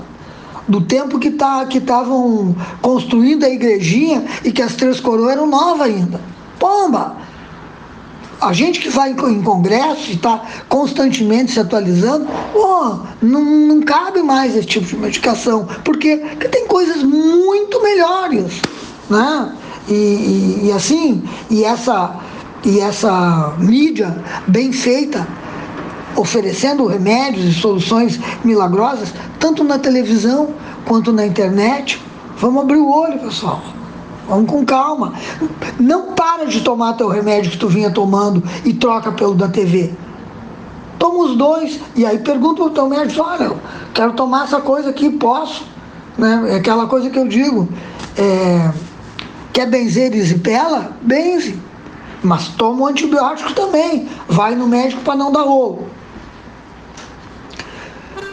Do 0.66 0.80
tempo 0.80 1.18
que 1.18 1.30
tá, 1.30 1.66
estavam 1.68 2.54
construindo 2.80 3.44
a 3.44 3.48
igrejinha 3.48 4.24
e 4.44 4.52
que 4.52 4.62
as 4.62 4.74
três 4.74 5.00
coroas 5.00 5.32
eram 5.32 5.46
novas 5.46 5.88
ainda. 5.88 6.20
Pomba! 6.58 7.16
A 8.40 8.54
gente 8.54 8.80
que 8.80 8.88
vai 8.88 9.10
em 9.10 9.42
congresso 9.42 10.10
e 10.10 10.14
está 10.14 10.42
constantemente 10.66 11.52
se 11.52 11.60
atualizando, 11.60 12.26
oh, 12.54 13.00
não, 13.20 13.44
não 13.44 13.82
cabe 13.82 14.22
mais 14.22 14.56
esse 14.56 14.66
tipo 14.66 14.86
de 14.86 14.96
medicação. 14.96 15.66
Por 15.84 15.98
quê? 15.98 16.16
Porque 16.16 16.48
tem 16.48 16.66
coisas 16.66 17.02
muito 17.02 17.82
melhores. 17.82 18.62
Né? 19.10 19.52
E, 19.88 19.92
e, 19.92 20.60
e 20.66 20.72
assim, 20.72 21.22
e 21.48 21.64
essa, 21.64 22.16
e 22.64 22.80
essa 22.80 23.54
mídia 23.58 24.16
bem 24.46 24.72
feita, 24.72 25.26
oferecendo 26.16 26.86
remédios 26.86 27.46
e 27.46 27.60
soluções 27.60 28.20
milagrosas, 28.44 29.12
tanto 29.38 29.64
na 29.64 29.78
televisão 29.78 30.50
quanto 30.86 31.12
na 31.12 31.26
internet. 31.26 32.00
Vamos 32.36 32.62
abrir 32.62 32.78
o 32.78 32.90
olho, 32.90 33.18
pessoal. 33.18 33.62
Vamos 34.28 34.50
com 34.50 34.64
calma. 34.64 35.14
Não 35.78 36.12
para 36.14 36.46
de 36.46 36.60
tomar 36.60 36.94
teu 36.94 37.08
remédio 37.08 37.50
que 37.50 37.58
tu 37.58 37.68
vinha 37.68 37.90
tomando 37.90 38.42
e 38.64 38.72
troca 38.72 39.10
pelo 39.12 39.34
da 39.34 39.48
TV. 39.48 39.92
Toma 40.98 41.24
os 41.24 41.36
dois 41.36 41.80
e 41.96 42.04
aí 42.04 42.18
pergunta 42.18 42.62
ao 42.62 42.70
teu 42.70 42.88
médico, 42.88 43.22
olha, 43.22 43.52
quero 43.94 44.12
tomar 44.12 44.44
essa 44.44 44.60
coisa 44.60 44.90
aqui, 44.90 45.10
posso? 45.10 45.64
Né? 46.16 46.44
É 46.50 46.54
aquela 46.56 46.86
coisa 46.86 47.08
que 47.08 47.18
eu 47.18 47.26
digo. 47.26 47.68
É, 48.16 48.70
Quer 49.52 49.66
benzer 49.66 50.12
erisipela? 50.12 50.96
Benze. 51.02 51.58
Mas 52.22 52.48
toma 52.48 52.82
um 52.82 52.86
antibiótico 52.86 53.52
também. 53.54 54.08
Vai 54.28 54.54
no 54.54 54.66
médico 54.66 55.02
para 55.02 55.16
não 55.16 55.32
dar 55.32 55.42
rolo. 55.42 55.88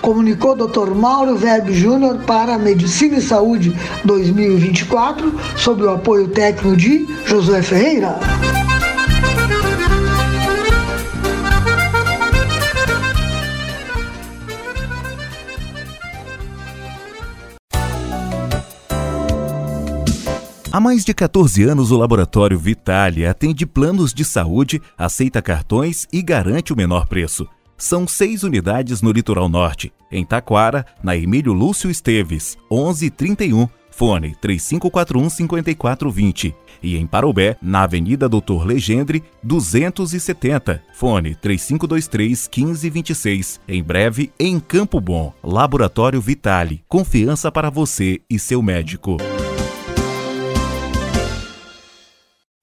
Comunicou 0.01 0.55
Dr. 0.55 0.91
Mauro 0.93 1.35
Verbe 1.35 1.73
Júnior 1.73 2.19
para 2.19 2.57
Medicina 2.57 3.17
e 3.17 3.21
Saúde 3.21 3.75
2024, 4.05 5.33
sob 5.57 5.83
o 5.83 5.89
apoio 5.89 6.29
técnico 6.29 6.77
de 6.77 7.05
Josué 7.25 7.61
Ferreira. 7.61 8.17
Há 20.69 20.81
mais 20.81 21.05
de 21.05 21.13
14 21.13 21.63
anos, 21.63 21.91
o 21.91 21.97
Laboratório 21.97 22.59
Vitale 22.59 23.25
atende 23.25 23.65
planos 23.65 24.13
de 24.13 24.25
saúde, 24.25 24.81
aceita 24.97 25.41
cartões 25.41 26.05
e 26.11 26.21
garante 26.21 26.73
o 26.73 26.75
menor 26.75 27.07
preço. 27.07 27.47
São 27.77 28.05
seis 28.05 28.43
unidades 28.43 29.01
no 29.01 29.13
litoral 29.13 29.47
norte, 29.47 29.93
em 30.11 30.25
Taquara, 30.25 30.85
na 31.01 31.15
Emílio 31.15 31.53
Lúcio 31.53 31.89
Esteves, 31.89 32.57
1131, 32.69 33.69
fone 33.89 34.35
3541-5420. 34.43 36.53
E 36.83 36.97
em 36.97 37.07
Parobé, 37.07 37.55
na 37.61 37.83
Avenida 37.83 38.27
Doutor 38.27 38.65
Legendre, 38.65 39.23
270, 39.41 40.83
fone 40.93 41.33
3523-1526. 41.35 43.61
Em 43.67 43.81
breve, 43.81 44.33
em 44.37 44.59
Campo 44.59 44.99
Bom, 44.99 45.33
Laboratório 45.41 46.19
Vitale. 46.19 46.83
Confiança 46.89 47.49
para 47.49 47.69
você 47.69 48.19
e 48.29 48.37
seu 48.37 48.61
médico. 48.61 49.15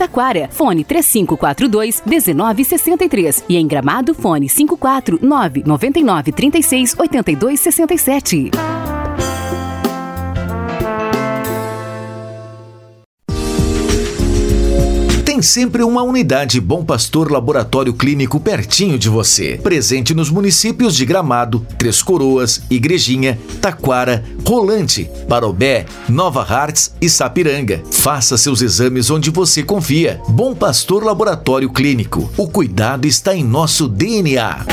Taquara, 0.00 0.48
fone 0.50 0.82
3542 0.82 2.02
1963 2.06 3.44
e 3.46 3.58
em 3.58 3.66
Gramado, 3.66 4.14
fone 4.14 4.48
549 4.48 5.62
99 5.66 6.32
36 6.32 6.98
82 6.98 7.60
67. 7.60 8.50
Tem 15.40 15.46
sempre 15.46 15.82
uma 15.82 16.02
unidade 16.02 16.60
Bom 16.60 16.84
Pastor 16.84 17.32
Laboratório 17.32 17.94
Clínico 17.94 18.38
pertinho 18.38 18.98
de 18.98 19.08
você. 19.08 19.58
Presente 19.62 20.12
nos 20.12 20.28
municípios 20.28 20.94
de 20.94 21.06
Gramado, 21.06 21.66
Três 21.78 22.02
Coroas, 22.02 22.60
Igrejinha, 22.68 23.38
Taquara, 23.58 24.22
Rolante, 24.46 25.10
Parobé, 25.26 25.86
Nova 26.10 26.42
Hartz 26.42 26.94
e 27.00 27.08
Sapiranga. 27.08 27.82
Faça 27.90 28.36
seus 28.36 28.60
exames 28.60 29.08
onde 29.08 29.30
você 29.30 29.62
confia. 29.62 30.20
Bom 30.28 30.54
Pastor 30.54 31.02
Laboratório 31.02 31.70
Clínico. 31.70 32.30
O 32.36 32.46
cuidado 32.46 33.06
está 33.06 33.34
em 33.34 33.42
nosso 33.42 33.88
DNA. 33.88 34.66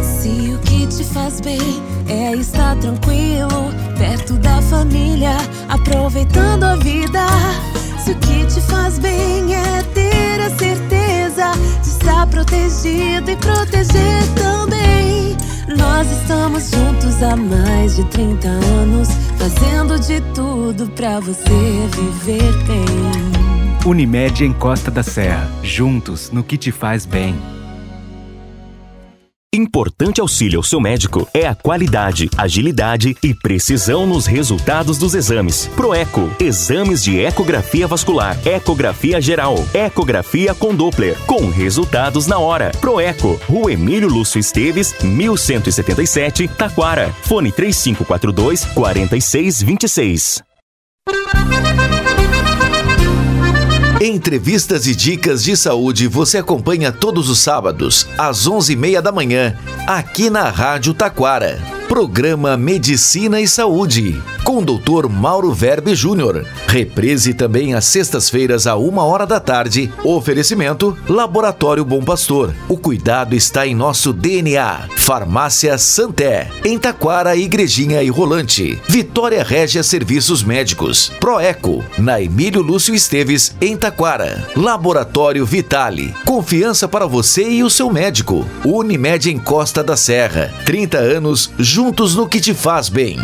Se 0.00 0.54
o 0.54 0.58
que 0.60 0.86
te 0.86 1.04
faz 1.04 1.42
bem 1.42 1.60
é 2.08 2.34
estar 2.34 2.78
tranquilo, 2.78 3.83
perto 4.04 4.34
da 4.34 4.60
família, 4.60 5.34
aproveitando 5.66 6.64
a 6.64 6.76
vida. 6.76 7.26
Se 7.98 8.10
o 8.10 8.16
que 8.16 8.44
te 8.44 8.60
faz 8.60 8.98
bem 8.98 9.54
é 9.54 9.82
ter 9.94 10.40
a 10.42 10.50
certeza 10.50 11.52
de 11.82 11.88
estar 11.88 12.26
protegido 12.26 13.30
e 13.30 13.36
proteger 13.36 14.22
também. 14.34 15.34
Nós 15.78 16.10
estamos 16.20 16.70
juntos 16.70 17.22
há 17.22 17.34
mais 17.34 17.96
de 17.96 18.04
30 18.10 18.46
anos, 18.46 19.08
fazendo 19.38 19.98
de 19.98 20.20
tudo 20.34 20.86
pra 20.90 21.18
você 21.20 21.88
viver 21.96 22.52
bem. 22.66 23.86
Unimed 23.86 24.44
em 24.44 24.52
Costa 24.52 24.90
da 24.90 25.02
Serra. 25.02 25.50
Juntos 25.62 26.30
no 26.30 26.44
que 26.44 26.58
te 26.58 26.70
faz 26.70 27.06
bem. 27.06 27.34
Importante 29.54 30.20
auxílio 30.20 30.58
ao 30.58 30.64
seu 30.64 30.80
médico 30.80 31.28
é 31.32 31.46
a 31.46 31.54
qualidade, 31.54 32.28
agilidade 32.36 33.16
e 33.22 33.32
precisão 33.32 34.04
nos 34.04 34.26
resultados 34.26 34.98
dos 34.98 35.14
exames. 35.14 35.70
Proeco, 35.76 36.28
exames 36.40 37.04
de 37.04 37.20
ecografia 37.20 37.86
vascular, 37.86 38.36
ecografia 38.44 39.20
geral, 39.20 39.54
ecografia 39.72 40.56
com 40.56 40.74
Doppler, 40.74 41.16
com 41.20 41.50
resultados 41.50 42.26
na 42.26 42.36
hora. 42.36 42.72
Proeco, 42.80 43.40
Rua 43.48 43.72
Emílio 43.72 44.08
Lúcio 44.08 44.40
Esteves, 44.40 44.92
1177, 45.00 46.48
Taquara. 46.48 47.14
Fone 47.22 47.52
3542 47.52 48.64
4626. 48.64 50.42
Entrevistas 54.06 54.86
e 54.86 54.94
dicas 54.94 55.42
de 55.42 55.56
saúde 55.56 56.06
você 56.06 56.36
acompanha 56.36 56.92
todos 56.92 57.30
os 57.30 57.38
sábados, 57.38 58.06
às 58.18 58.46
11h30 58.46 59.00
da 59.00 59.10
manhã, 59.10 59.56
aqui 59.86 60.28
na 60.28 60.50
Rádio 60.50 60.92
Taquara. 60.92 61.58
Programa 61.88 62.56
Medicina 62.56 63.40
e 63.40 63.46
Saúde, 63.46 64.20
com 64.42 64.58
o 64.58 64.64
Dr. 64.64 65.08
Mauro 65.08 65.52
Verbe 65.52 65.94
Júnior. 65.94 66.44
Reprise 66.66 67.34
também 67.34 67.74
às 67.74 67.84
sextas-feiras, 67.84 68.66
a 68.66 68.74
uma 68.74 69.04
hora 69.04 69.26
da 69.26 69.38
tarde. 69.38 69.92
Oferecimento 70.02 70.96
Laboratório 71.08 71.84
Bom 71.84 72.02
Pastor. 72.02 72.54
O 72.68 72.76
cuidado 72.76 73.34
está 73.34 73.66
em 73.66 73.74
nosso 73.74 74.12
DNA. 74.12 74.88
Farmácia 74.96 75.76
Santé, 75.76 76.50
em 76.64 76.78
Taquara, 76.78 77.36
Igrejinha 77.36 78.02
e 78.02 78.08
Rolante. 78.08 78.78
Vitória 78.88 79.44
Régia 79.44 79.82
Serviços 79.82 80.42
Médicos. 80.42 81.12
Proeco, 81.20 81.84
na 81.98 82.20
Emílio 82.20 82.62
Lúcio 82.62 82.94
Esteves, 82.94 83.54
em 83.60 83.76
Taquara. 83.76 84.48
Laboratório 84.56 85.44
Vitale. 85.44 86.14
Confiança 86.24 86.88
para 86.88 87.06
você 87.06 87.48
e 87.48 87.62
o 87.62 87.70
seu 87.70 87.90
médico. 87.90 88.46
Unimed 88.64 89.30
em 89.30 89.38
Costa 89.38 89.84
da 89.84 89.96
Serra. 89.96 90.52
30 90.64 90.98
anos 90.98 91.50
juntos 91.74 92.14
no 92.14 92.28
que 92.28 92.40
te 92.40 92.54
faz 92.54 92.88
bem. 92.88 93.18